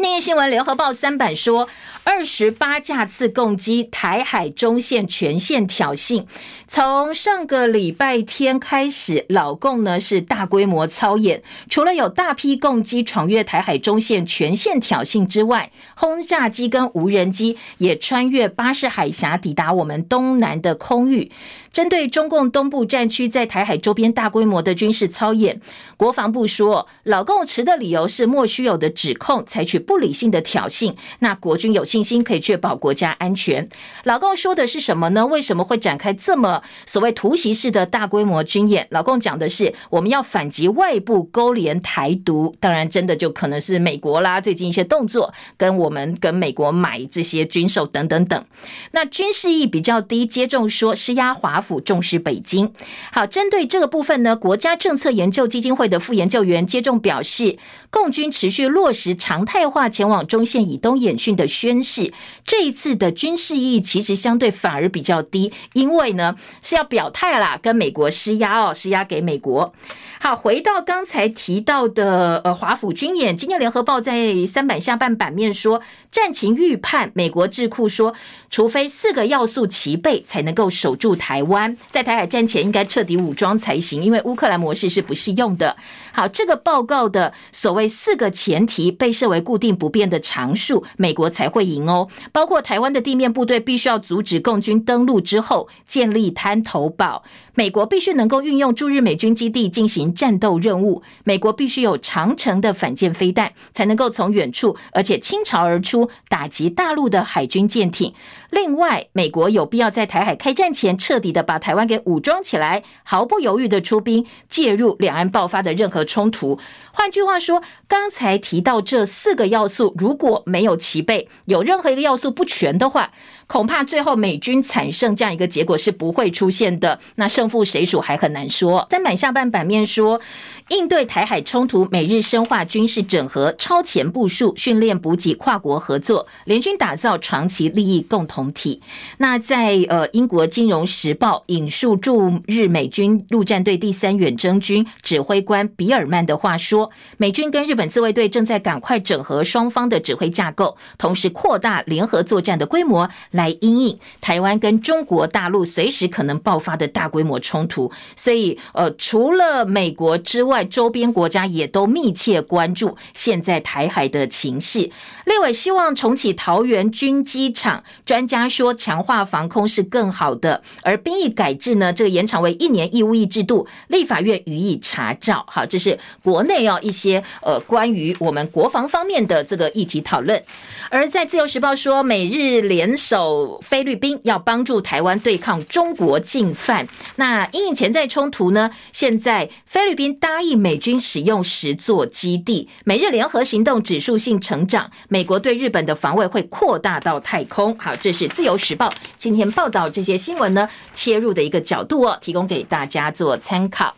[0.01, 1.69] 内页新闻，联合报三版说，
[2.05, 6.25] 二十八架次共机，台海中线全线挑衅。
[6.67, 21.31] 从上个礼拜天开始，老共呢是大规模操演，除了有大批共机闯越台海中线全线挑衅之外，轰炸机跟无人机也穿越巴士海峡，抵达我们东南的空域。
[21.73, 25.61] 针对中共东部战区在台海周边大规模的军事操演，
[25.97, 30.95] 国防部说，老共持的理由是莫须有的指控，采取不理性的挑衅。
[31.21, 33.69] 那国军有信心可以确保国家安全。
[34.03, 35.25] 老共说的是什么呢？
[35.25, 38.89] 为什么会展开这么所谓突袭式的大规模军演？
[38.91, 48.45] 老共讲的是我们要反击外部勾连台独，当然真的就可能是美国啦，最近一些动作跟我们跟美国买这些军售等等等。
[48.91, 51.60] 那军事意比较低，接种说施压华。
[51.61, 52.73] 府重视北京。
[53.13, 57.59] 好，针对这个部分呢，国家政策研究基金会的副研究员接种表示，
[57.91, 62.13] 共军持续落实常态化前往中线以东演训的宣示，
[62.45, 69.75] 这一次的军事意义其实相对反而比较低，因为呢是要表态啦，跟美国施压哦，施压给美国。
[70.23, 75.81] 好，回到刚才提到的呃华府军演，今天联合报在三版下半版面说，
[76.13, 78.15] 战情预判，美国智库说，
[78.51, 81.50] 除非四个要素齐备，才能够守住台湾。
[81.51, 85.77] 湾在台海战前应该彻底武装才行，因为乌克兰模式是不适用的。
[86.13, 92.09] 好，这个报告的所谓四个前提被设为固定不变的常数，美国才会赢哦。
[92.33, 97.23] 包括台湾的地面部队必须要阻止共军登陆之后建立滩头堡，
[97.55, 108.15] 美国必须能够运用驻日美军基地进行战斗任务，美国必须有长程的反舰飞弹，才能够从远处而且倾巢而出打击大陆的海军舰艇。
[108.51, 116.59] 另外，美国有必要在台海开战前彻底的把台湾给武装起来，毫不犹豫的出兵介入两岸爆发的任何冲突。
[116.93, 123.13] 换句话说，刚才提到这四个要素如果没有齐备，有任何一个要素不全的话，
[123.51, 127.01] 恐怕最后美军惨胜这样一个结果是不会出现的。
[127.17, 128.87] 那胜负谁属还很难说。
[128.89, 130.21] 三版下半版面说，
[130.69, 138.81] 应对台海冲突，美日深化军事整合、超前部署、训练补给、跨国合作，联军打造长期利益共同体。
[139.19, 153.11] 那在呃英国金融时报引述驻日美军陆战队第三远征军指挥官比尔曼的话说，美军跟日本自卫队正在赶快整合双方的指挥架构，同时扩大联合作战的规模。
[153.33, 164.91] 来来阴影台湾跟中国大陆随时可能爆发的大规模冲突，所以呃，除了美国之外，周边国家也都密切关注现在台海的情势。
[165.31, 175.47] 立委希望重启桃园军机场，专家说强化防空是更好的，而兵役改制呢，这个延长为一年义务役制度，立法院予以查照。
[175.49, 180.43] 好，这是国内要一些呃关于我们国防方面的这个议题讨论。
[180.91, 183.61] 而在自由时报说，美日联手。
[183.63, 188.71] 菲律宾要帮助台湾对抗中国进犯，那因应潜在冲突呢？
[188.91, 197.79] 现在菲律宾答应美军使用十座基地，美日联合行动指数性成长，美美国对日本的防卫会扩大到太空。
[197.79, 203.95] 好，这是自由时报今天报道这些新闻呢，切入的一个角度哦，提供给大家做参考。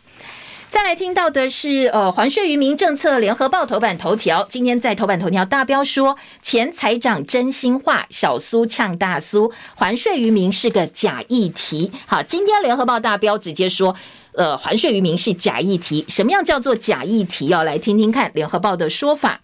[0.69, 11.89] 再来听到的是，呃，还税于民政策，联合报头版头条，今天在头版头条大标说，前财长真心话，小苏呛大苏，还税于民是个假议题。
[12.05, 13.95] 好，今天联合报大标直接说，
[14.33, 17.47] 呃，还税于民是假议题，什么样叫做假议题？
[17.47, 19.39] 要来听听看联合报的说法。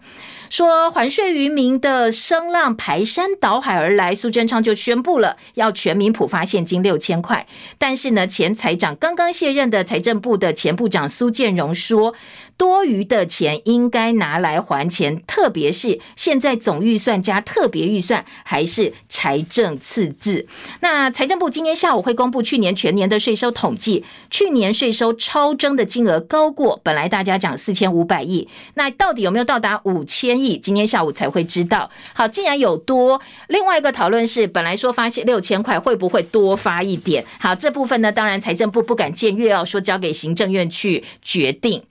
[0.50, 7.46] 说还税于民的声浪排山倒海而来，苏贞昌就宣布了要全民普发现金六千块。
[7.78, 12.14] 但是呢，前财长刚刚卸任的财政部的前部长苏建荣说，
[12.60, 20.46] 多余的钱应该拿来还钱，特别是现在总预算加特别预算还是财政赤字。
[20.80, 30.58] 那财政部今天下午会公布去年全年的税收统计，去年税收超征的金额高过本来大家讲四千五百亿，那到底有没有到达五千亿？
[30.58, 31.90] 今天下午才会知道。
[32.12, 37.24] 好，既然有多，另外一个讨论是，本来说发现六千块会不会多发一点？
[37.38, 41.82] 好，这部分呢，当然财政部不敢僭越要，说交给行政院去决定。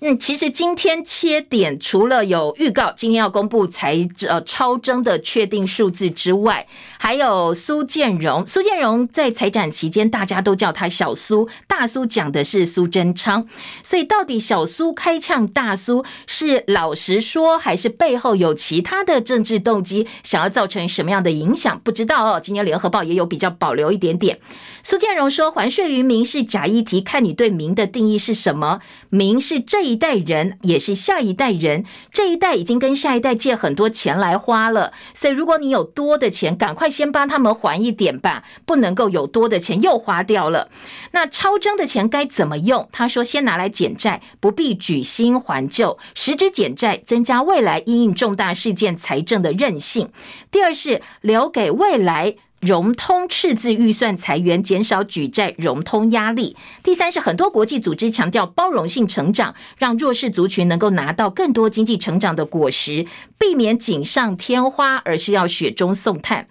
[0.00, 6.68] 嗯，其实今天切点除了有预告，今天要公布财呃超征的确定数字之外，
[6.98, 8.46] 还有苏建荣。
[8.46, 13.48] 苏建荣在财展期间，大家都叫他小苏，大苏讲的是苏贞昌。
[13.82, 21.76] 所以到底小苏开呛大苏是老实说，还是背后有其他的政治动机，想要造成什么样的影响？
[21.82, 22.38] 不知道哦。
[22.40, 24.38] 今天联合报也有比较保留一点点。
[24.84, 28.78] 苏建荣说，还税于民是假议题，看你对民的定义是什么。
[29.10, 29.87] 民是这。
[29.88, 40.70] 一代人也是下一代人，这一代已经跟下一代借很多钱来花了，所以如果你有多的钱，赶快先帮他们还一点吧，不能够有多的钱又花掉了。
[41.12, 42.88] 那超征的钱该怎么用？
[42.92, 50.10] 他说，先拿来减债，不必举新还旧，实质减债，增加未来因应重大事件财政的韧性。
[50.50, 52.36] 第二是留给未来。
[52.60, 56.56] 融通赤字预算裁员，减少举债融通压力。
[56.82, 63.06] 第三是很多国际组织强调包容性成长，让弱势族群能够拿到更多经济成长的果实，
[63.38, 66.48] 避免锦上添花，而是要雪中送炭。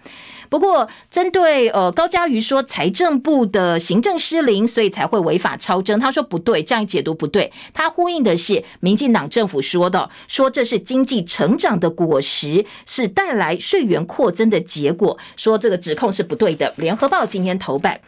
[0.48, 5.98] 不过，针对呃高嘉瑜说财政部的行政失灵，所以才会违法超征。
[6.00, 7.52] 他说不对，这样解读不对。
[7.74, 15.18] 他呼应的是民进党政府说的，说这是经济成长的果实，是带来税源扩增的结果。
[15.36, 16.72] 说这个指控是不对的。
[16.76, 18.00] 联合报今天头版。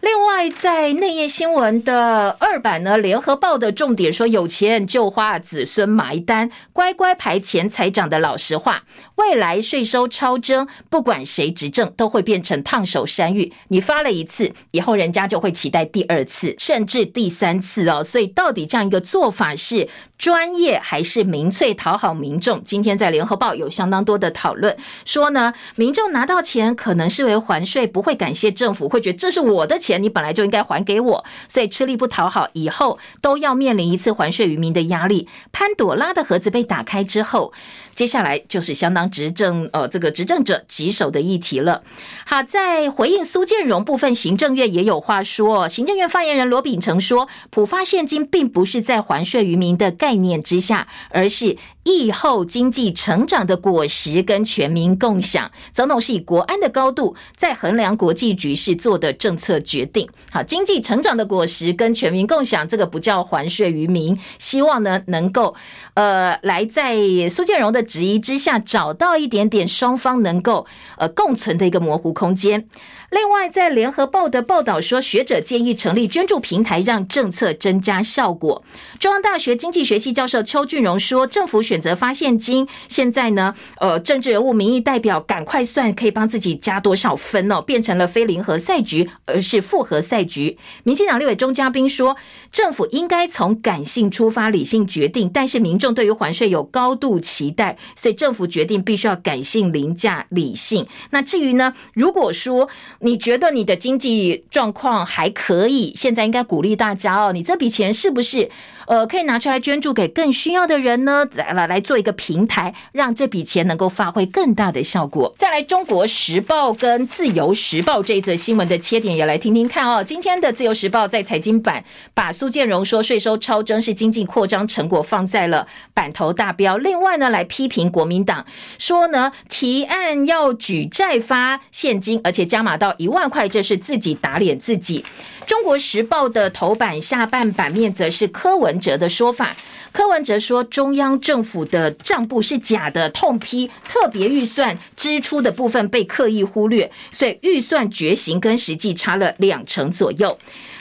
[0.00, 8.84] 另外，在内页新闻的二版呢，联合报的重点说有钱就花，子孙埋单，乖乖排钱财长的老实话。
[9.16, 13.52] 未来税收超征，不管谁执政，都会变成烫手山芋。
[13.68, 18.02] 你发了一次，以后人家就会期待第二次，甚至第三次哦。
[18.02, 19.86] 所以，到底这样一个做法是
[20.16, 22.64] 专业还是民粹讨好民众？
[22.64, 24.74] 今天在联合报有相当多的讨论，
[25.04, 35.26] 说呢，民众拿到钱可能视为还税，不会感谢政府，会觉得这是我的钱，钱你本来就应该还给我，所以吃力不讨好，以后都要面临一次还税于民的压力。
[35.50, 37.52] 潘朵拉的盒子被打开之后。
[38.00, 41.82] 接下来就是相当执政呃，这个执政者棘手的议题了。
[42.24, 45.68] 好，在回应苏建荣部分，行政院也有话说。
[45.68, 55.50] 行政院发言人罗秉成说，普发现金并不是在还税于民的概念之下，而是疫后经济成长的果实跟全民共享。
[55.74, 60.08] 总统是以国安的高度在衡量国际局势做的政策决定。
[60.30, 64.18] 好，经济成长的果实跟全民共享，这个不叫还税于民。
[64.38, 65.54] 希望呢能够
[65.92, 66.96] 呃来在
[67.28, 67.84] 苏建荣的。
[67.90, 70.64] 质疑之下，找到一点点双方能够
[70.96, 72.68] 呃共存的一个模糊空间。
[73.10, 78.62] 另外，在联合报的报道说，学者建议成立捐助平台，让政策增加效果。
[79.00, 90.56] 中央大学经济学系教授邱俊荣说，政府选择发现金，现在呢，呃，政治人物、民意代表赶快算可以帮自己加多少分哦，变成了非零和赛局，而是复合赛局。
[90.84, 92.16] 民进党立委钟嘉宾说，
[92.52, 100.86] 政府应该从感性出发，理性决定，但是民众对于还税有高度期待，所以政府决定必须要感性凌驾理性。
[101.10, 102.68] 那至于呢，如果说，
[103.00, 105.92] 你觉得你的经济状况还可以？
[105.96, 108.50] 现在应该鼓励大家哦，你这笔钱是不是
[108.86, 111.26] 呃可以拿出来捐助给更需要的人呢？
[111.34, 115.34] 来来来做一个平台，让这笔钱能够发挥更大的效果。
[115.38, 120.02] 再来，《中国时报》跟《自由时报》这一则新闻的切点也来听听看哦。
[120.02, 128.46] 今天的《自由时报》在财经版把苏建荣说税收超征是经济扩张成果放在了版头大标，另外呢来批评国民党
[128.78, 132.94] 说呢提案要举债发现金，而且加码到。
[132.96, 135.04] 一万块，这是自己打脸自己。
[135.46, 139.54] 中国时报的头版下半版面则是柯文哲的说法。
[139.92, 150.38] 柯文哲说，中央政府的账簿是假的，痛批特别预算支出的部分被刻意忽略，所以预算决行跟实际差了两成左右。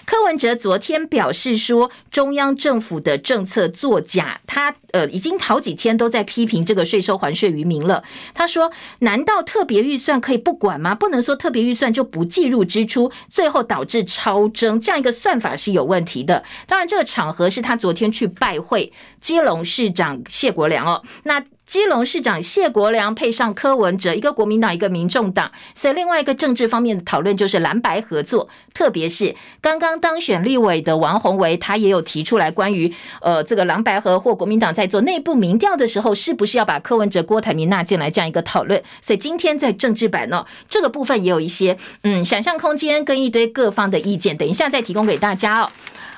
[0.09, 8.03] 柯文哲昨天表示说，中央政府的政策作假，他呃已经好几天都在批评这个税收还税于民了。
[8.33, 10.95] 他说，难道特别预算可以不管吗？
[10.95, 16.43] 不能说特别预算就不计入支出，最后导致超征，这样一个算法是有问题的。
[16.65, 18.91] 当然，这个场合是他昨天去拜会
[19.21, 21.03] 基隆市长谢国良哦。
[21.25, 21.39] 那
[21.69, 32.91] 基隆市长谢国梁配上柯文哲，一个国民党，一个民众党，所以另外一个政治方面的讨论就是蓝白合作，特别是刚刚当选立委的王宏维，他也有提出来关于
[33.21, 38.81] 呃这个蓝白合或国民党在做内部民调的时候，是不是要把柯文哲、郭台铭纳进来这样一个讨论。
[38.99, 45.69] 所以今天在政治版呢，这个部分也有一些嗯想象空间跟一堆各方的意见，等一下再提供给大家哦。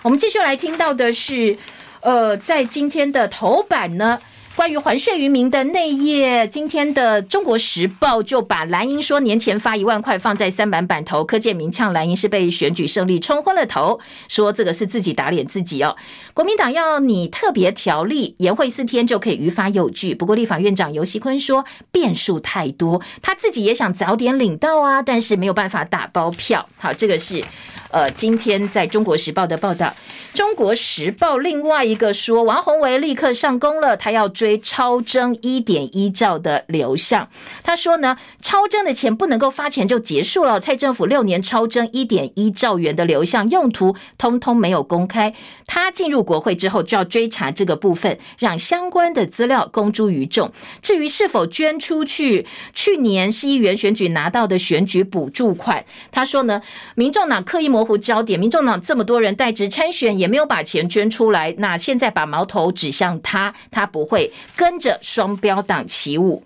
[0.04, 1.58] 我们继续来听到的是，
[2.00, 4.18] 呃，在今天的头版呢。
[4.62, 15.96] 关于还税于民的内页，今天的《中国时报》就把蓝英说年前发一万块放在三板板头，柯建铭呛蓝英是被选举胜利冲昏了头，说这个是自己打脸自己哦。
[16.36, 20.14] 国民党要你特别条例，延会四天就可以于法有据。
[20.14, 26.70] 不过立法院长游锡坤说变数太多，他自己也想早点领到啊，但是没有办法打包票。
[26.78, 27.44] 好，这个是。
[27.92, 29.94] 呃，今天在中国时报的报道，
[30.34, 37.28] 中国时报另外一个说，王宏维立刻上工了，他要追超征一点一兆的流向。
[37.62, 45.34] 他说呢，超征的钱不能够发钱就结束了，蔡政府六年超征一点一兆元的流向用途，通通没有公开。
[45.68, 50.50] 他进入国会之后就要追查这个部分，让相关的资料公诸于众。
[50.82, 56.62] 至于是否捐出去，去年市议员选举拿到的选举补助款，他说呢，
[56.96, 57.81] 民众党刻意模。
[57.82, 61.56] 模糊焦点，民众党这么多人代职参选，也没有把钱捐出来。
[61.58, 66.44] 那现在把矛头指向他，他不会跟着双标党起舞。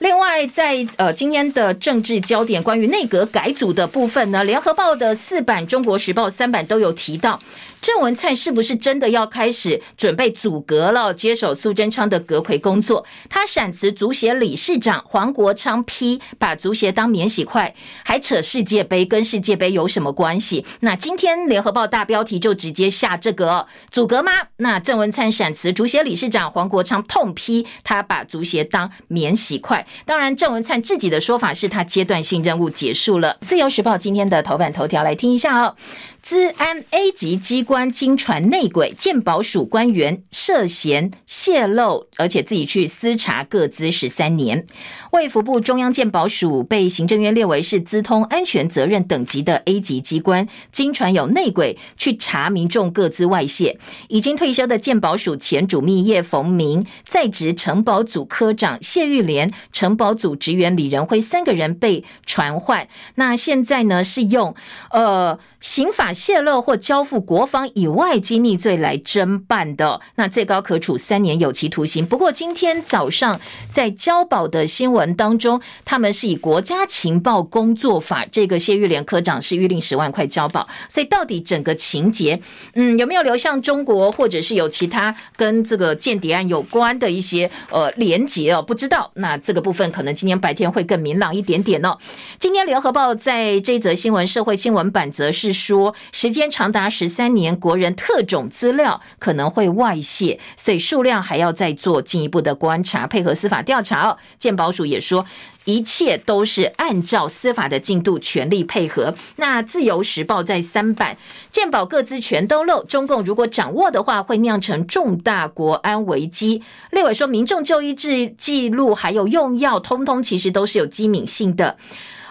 [0.00, 7.40] 另外，在呃今天的政治焦点，关于内阁改组的部分呢，联合报的四版、中国时报三版都有提到。
[7.84, 13.04] 郑文灿是不是真的要开始准备组阁了，接手苏贞昌的阁揆工作？
[13.28, 20.64] 他闪辞足协理事长黄国昌批把足协当免洗筷，还扯世界杯，跟世界杯有什么关系？
[20.80, 24.32] 那今天联合报大标题就直接下这个组阁吗？
[24.56, 29.86] 那郑文灿闪辞足协理事长黄国昌痛批他把足协当 免洗筷。
[30.06, 33.36] 当然，郑文灿自己的说法是他阶段性任务结束了。
[33.42, 35.76] 自由时报今天的头版头条来听一下哦。
[36.24, 44.64] 资安 A 级机关惊传内鬼，鉴保署官员涉嫌泄露，而且自己去私查各资十三年。
[45.12, 53.78] 卫福部中央鉴保署被行政院列为是资通安全责任等级的 A 级机关，惊传有内鬼去查民众各资外泄。
[54.08, 62.88] 已经退休的鉴保署前主秘叶逢明，在职城保组科长谢玉莲，城保组职员李仁辉三个人被传唤。
[63.16, 64.54] 那现在呢是用
[64.90, 66.13] 呃刑法。
[66.14, 72.06] 泄露或交付国防以外机密罪来侦办的，那最高可处三年有期徒刑。
[72.06, 73.40] 不过今天早上
[73.70, 80.68] 在交保的新闻当中，他们是以国家情报工作法，这个谢玉莲科长是预定十万块交保。
[80.88, 82.40] 所以到底整个情节，
[82.74, 88.62] 嗯，有没有流向中国，或者是有其他跟这个间谍案有关的一些呃连结哦？
[88.62, 89.10] 不知道。
[89.14, 91.98] 那这个部分可能今天白天会更明朗一点点哦。
[92.38, 95.94] 今天联合报在这则新闻社会新闻版则是说。
[96.12, 104.16] 时间长达十三年，国人特种资料可能会外泄，所以数量还要再做进一步的观察，配合司法调查哦。
[104.38, 105.26] 健保署也说，
[105.64, 109.14] 一切都是按照司法的进度全力配合。
[109.36, 111.16] 那自由时报在三版，
[111.50, 116.62] 健保各资全都漏，中共如果掌握的话，会酿成重大国安危机。
[116.90, 121.76] 立委说，民众就医记记录还有用药，通通其实都是有机敏性的。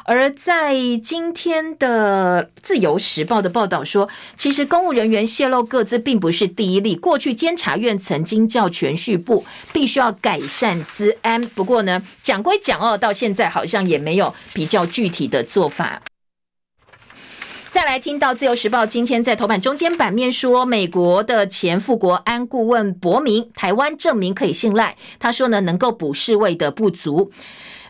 [0.06, 6.94] 而在今天的《自由时报》的报道说，其实公务人员泄露个资并不是第一例。
[6.96, 16.02] 过去监察院曾经叫全序部必须要改善资安，不过呢，讲归讲哦，到现在好像也没有比较具体的做法。
[17.72, 24.96] 再来听到《自由时报》今天在头版中间版面说，美国的前副国安顾问伯明，台湾证明可以信赖。
[25.18, 27.32] 他说呢，能够补侍卫的不足。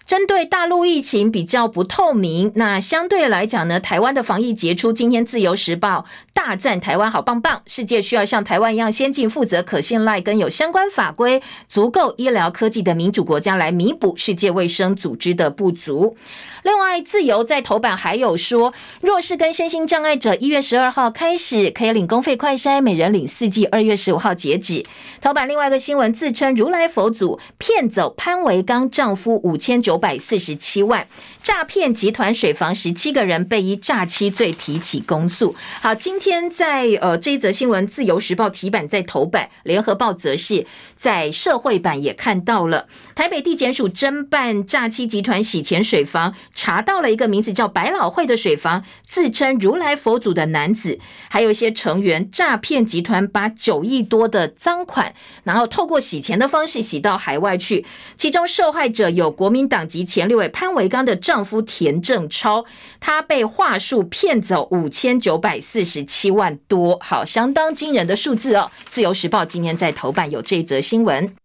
[0.05, 4.91] 针对大陆疫情比较不透明，那相对来讲呢，台湾的防疫杰出。
[4.91, 16.17] 今天自由时报大赞台湾好棒棒，世界需要像台湾一样先进、负责、可信赖，跟有相关法规、足够医疗科技的民主国家来弥补世界卫生组织的不足。
[16.63, 24.85] 另外，自由在头版还有说，弱势跟身心障碍者一月十二号开始可以领公费快筛，每人领四剂，二月十五号截止。
[25.21, 29.92] 头版另外一个新闻，自称如来佛祖骗走潘维刚丈夫五千九。
[29.93, 31.07] 九百四十七万。
[31.43, 35.55] 诈骗集团水房十七个人被依诈欺罪提起公诉。
[35.81, 40.65] 好，今天在呃这一则新闻，《自由时报》题版在头版，《联合报》则是
[40.95, 42.87] 在社会版也看到了。
[43.13, 50.97] 台北地检署侦办诈欺集团洗钱水房，查到了一个名字叫百老汇的水房，自称如来佛祖的男子，
[51.29, 55.13] 还有一些成员诈骗集团把九亿多的赃款，
[55.43, 57.85] 然后透过洗钱的方式洗到海外去。
[58.17, 62.65] 其中受害者有国民党及前六位潘维刚的丈夫田正超，
[62.99, 68.71] 他被话术骗走五千九百四十七万多，好，相当惊人的数字哦。
[68.89, 71.42] 自由时报今天在头版有这则新闻。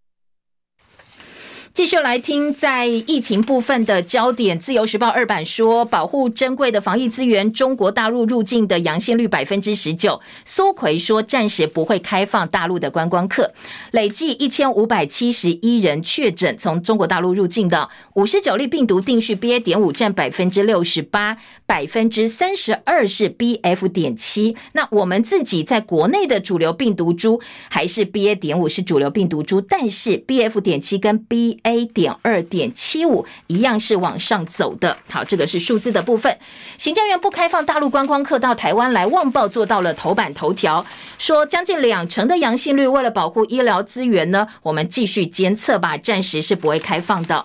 [1.79, 10.21] 继续来听，在疫情部分的焦点，《自由时报》二版说，保护珍贵的防疫资源，中国大陆入境的阳性率百分之十九。
[10.45, 13.53] 苏奎说，暂时不会开放大陆的观光客。
[13.93, 19.61] 累计一千五百七十一人确诊，从中国大陆入境的五十九例病毒定序 BA.
[19.61, 23.87] 点五占百分之六十八，百分之三十二是 BF.
[23.87, 24.57] 点七。
[24.73, 28.35] 那我们自己在国内的主流病毒株还是 BA.
[28.35, 30.61] 点五是主流病毒株，但是 BF.
[30.61, 34.97] 点七跟 B A 点二点七五一样是往上走的。
[35.11, 36.39] 好，这个是数字的部分。
[36.79, 40.87] 行政院不开放大陆观光客到台湾来，旺报做到了头版头条，
[41.19, 47.45] 说将近两成的阳性率，为了保护医疗资源呢，我们继续监测吧，暂时是不会开放的。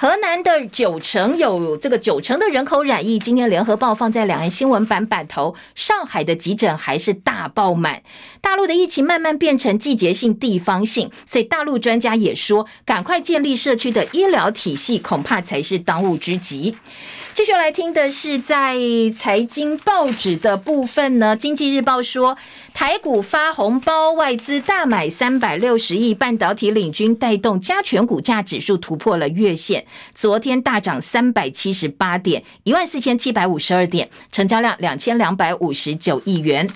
[0.00, 5.56] 河南的九成有这个九成的人口染疫，今天联合报放在两岸新闻版版头。
[5.74, 8.02] 上海的急诊还是大爆满，
[8.40, 16.76] 大陆的疫情慢慢变成季节性、地方性，所以大陆专家也说，赶快建立社区的医疗体系，恐怕才是当务之急。
[17.34, 18.76] 继续来听的是在
[19.16, 22.36] 财经报纸的部分呢，《经济日报》说，
[22.74, 29.86] 台股发红包，外资大买三百六十亿，半导体领军带动加权股价指数突破了月线，
[30.16, 36.68] 昨天大涨三百七十八点，一万四千七百五十二点，成交量两千两百五十九亿元。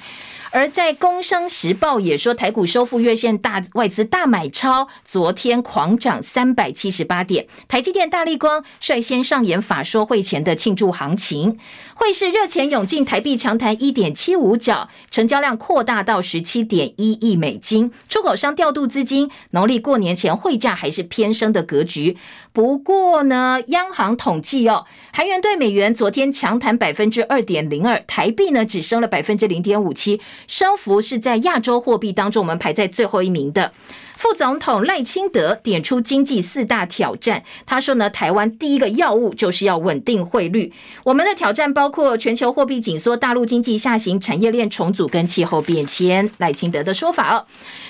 [0.53, 7.47] 而在《工商时报》也说，台股收复月线，大外资大买超，昨天狂涨三百七十八点。
[7.69, 11.59] 台积电、大立光率先上演法说会前的庆祝行情，
[11.95, 17.91] 汇市热钱涌进，台币强弹一点七五角，成交量扩大到十七点一亿美金。
[18.11, 22.19] 出口商调度资金，农历过年前汇价还是偏升的格局。
[22.53, 24.85] 不过呢，央行统计哦，
[25.15, 30.21] 韩元兑美元昨天强弹百分之二点零二，台币呢只升了百分之零点五七。
[30.47, 33.73] 升幅是在亚洲货币当中，我们排在最后一名的。
[34.23, 40.73] 副总统赖清德点出经济四大挑战，他说呢，台湾第一个要务就是要稳定汇率。
[41.03, 46.31] 我们的挑战包括全球货币紧缩、大陆经济下行、产业链重组跟气候变迁。
[46.39, 47.47] 赖清德的说法哦。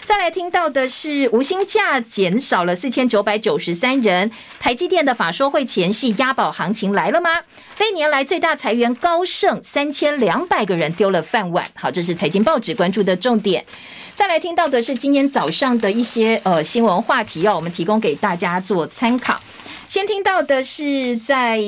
[0.06, 4.30] 再来听到的是无薪假减少了四千九百九十三人。
[4.58, 7.28] 台积电的法说会前夕押宝行情来了吗？
[7.78, 11.66] 历年来最大裁员高盛三千两百个人丢了饭碗。
[11.74, 13.66] 好，这是财经报纸关注的重点。
[14.14, 19.40] 再来听到的是今天早上的一些些呃新闻话题要，我们提供给大家做参考。
[19.88, 21.60] 先听到的是在。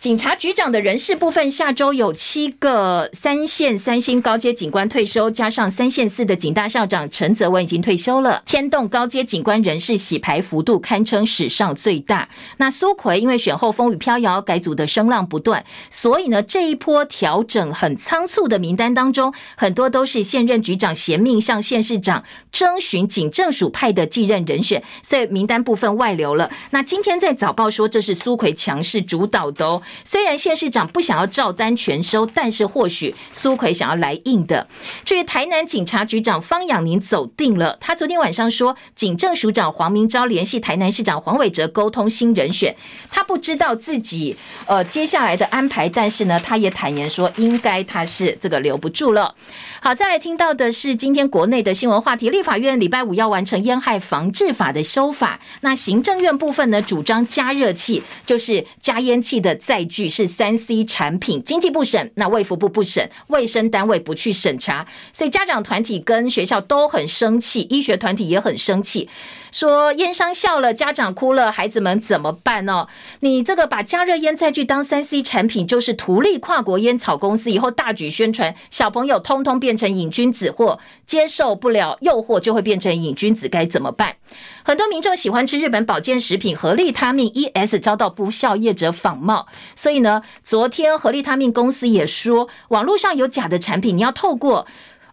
[0.00, 12.30] 警察局长的人事部分，下周有七个三线三星高阶警官退休，加上三线四的警大校长陈泽文已经退休了，牵动高阶警官人事洗牌幅度堪称史上最大。
[12.56, 26.50] 那苏奎因为选后风雨飘摇，改组的声浪不断，所以呢这一波调整很仓促的名单当中，很多都是现任局长衔命向县市长征询警政署派的继任人选，所以名单部分外流了。
[26.70, 29.82] 那今天在早报说这是苏奎强势主导的哦。
[30.04, 34.66] 虽然县市长不想要照单全收，但是或许苏奎想要来硬的。
[35.04, 42.74] 至于台南警察局长方养宁走定了，他昨天晚上说，警政署长黄明昭联系台南市长黄伟哲沟通新人选，
[43.10, 44.36] 他不知道自己
[44.66, 49.34] 呃接下来的安排，但是呢，他也坦言说，应该他是这个留不住了。
[49.80, 69.08] 好，再来听到的是今天国内的新闻话题，立法院礼拜五要完成烟害防治法的修法，那行政院部分呢，主张加热器，就是加烟器的在载具是三 C 产品，经济部审，那卫福部不审，卫生单位不去审查，所以家长团体跟学校都很生气，医学团体也很生气。
[69.52, 72.86] 说烟商笑了，家长哭了，孩子们怎么办呢？
[73.20, 84.16] 你这个把加热烟再去当三 C 产品，就是图利跨国烟草公司，以后大举宣传，小朋友通通变成瘾君子，或接受不了诱惑就会变成瘾君子，该怎么办？
[84.62, 94.66] 很多民众喜欢吃日本保健食品合利他命 ES，遭到不肖业者仿冒，所以呢，昨天合利他命公司也说，网络上有假的产品，你要透过。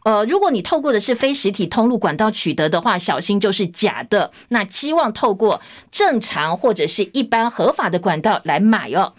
[0.08, 4.32] 呃，如果你透过的是非实体通路管道取得的话，小心就是假的。
[4.48, 5.60] 那期望透过
[5.92, 9.12] 正常或者是一般合法的管道来买哦。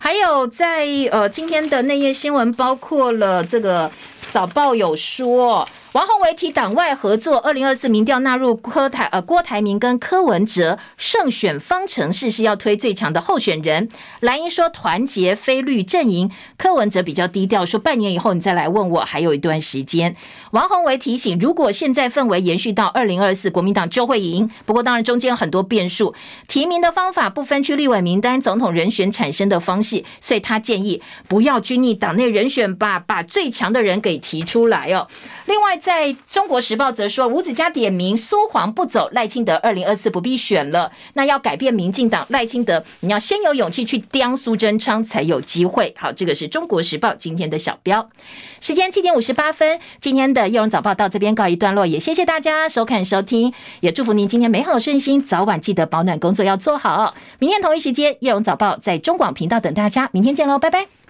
[0.00, 3.88] 还有在呃今天的内页新闻，包括了这个
[4.32, 5.64] 早报有说。
[5.92, 13.90] 王宏维提党外合作，二零二四民调纳入柯台呃郭台铭跟柯文哲胜选方程式是要推最强的候选人。
[14.20, 20.16] 蓝营说团结非绿阵营，柯文哲比较低调，说半年以后你再来问我，还有一段时间。
[20.52, 24.50] 王宏维提醒，如果现在氛围延续到二零二四，国民党就会赢。
[24.64, 26.14] 不过当然中间有很多变数，
[26.48, 35.06] 提名的方法不分区立委名单，总统人选产生的方式，所以他建议不要拘泥党内人选吧，把最强的人给提出来哦。
[35.44, 35.78] 另外。
[35.82, 40.92] 在中国时报则说，吴子嘉点名苏黄不走，赖清德二零二四不必选了。
[41.14, 45.92] 那要改变民进党，赖清德你要先有勇气去刁苏贞昌才有机会。
[45.98, 48.08] 好，这个是中国时报今天的小标。
[48.60, 57.12] 时间七点五十八分，今天的叶荣早报到这边告一段落，也谢谢大家收看收听，也祝福您今天美好顺心，早晚记得保暖工作要做好。
[57.40, 61.01] 明天同一时间，叶荣早报在中广频道等大家，明天见喽，拜拜。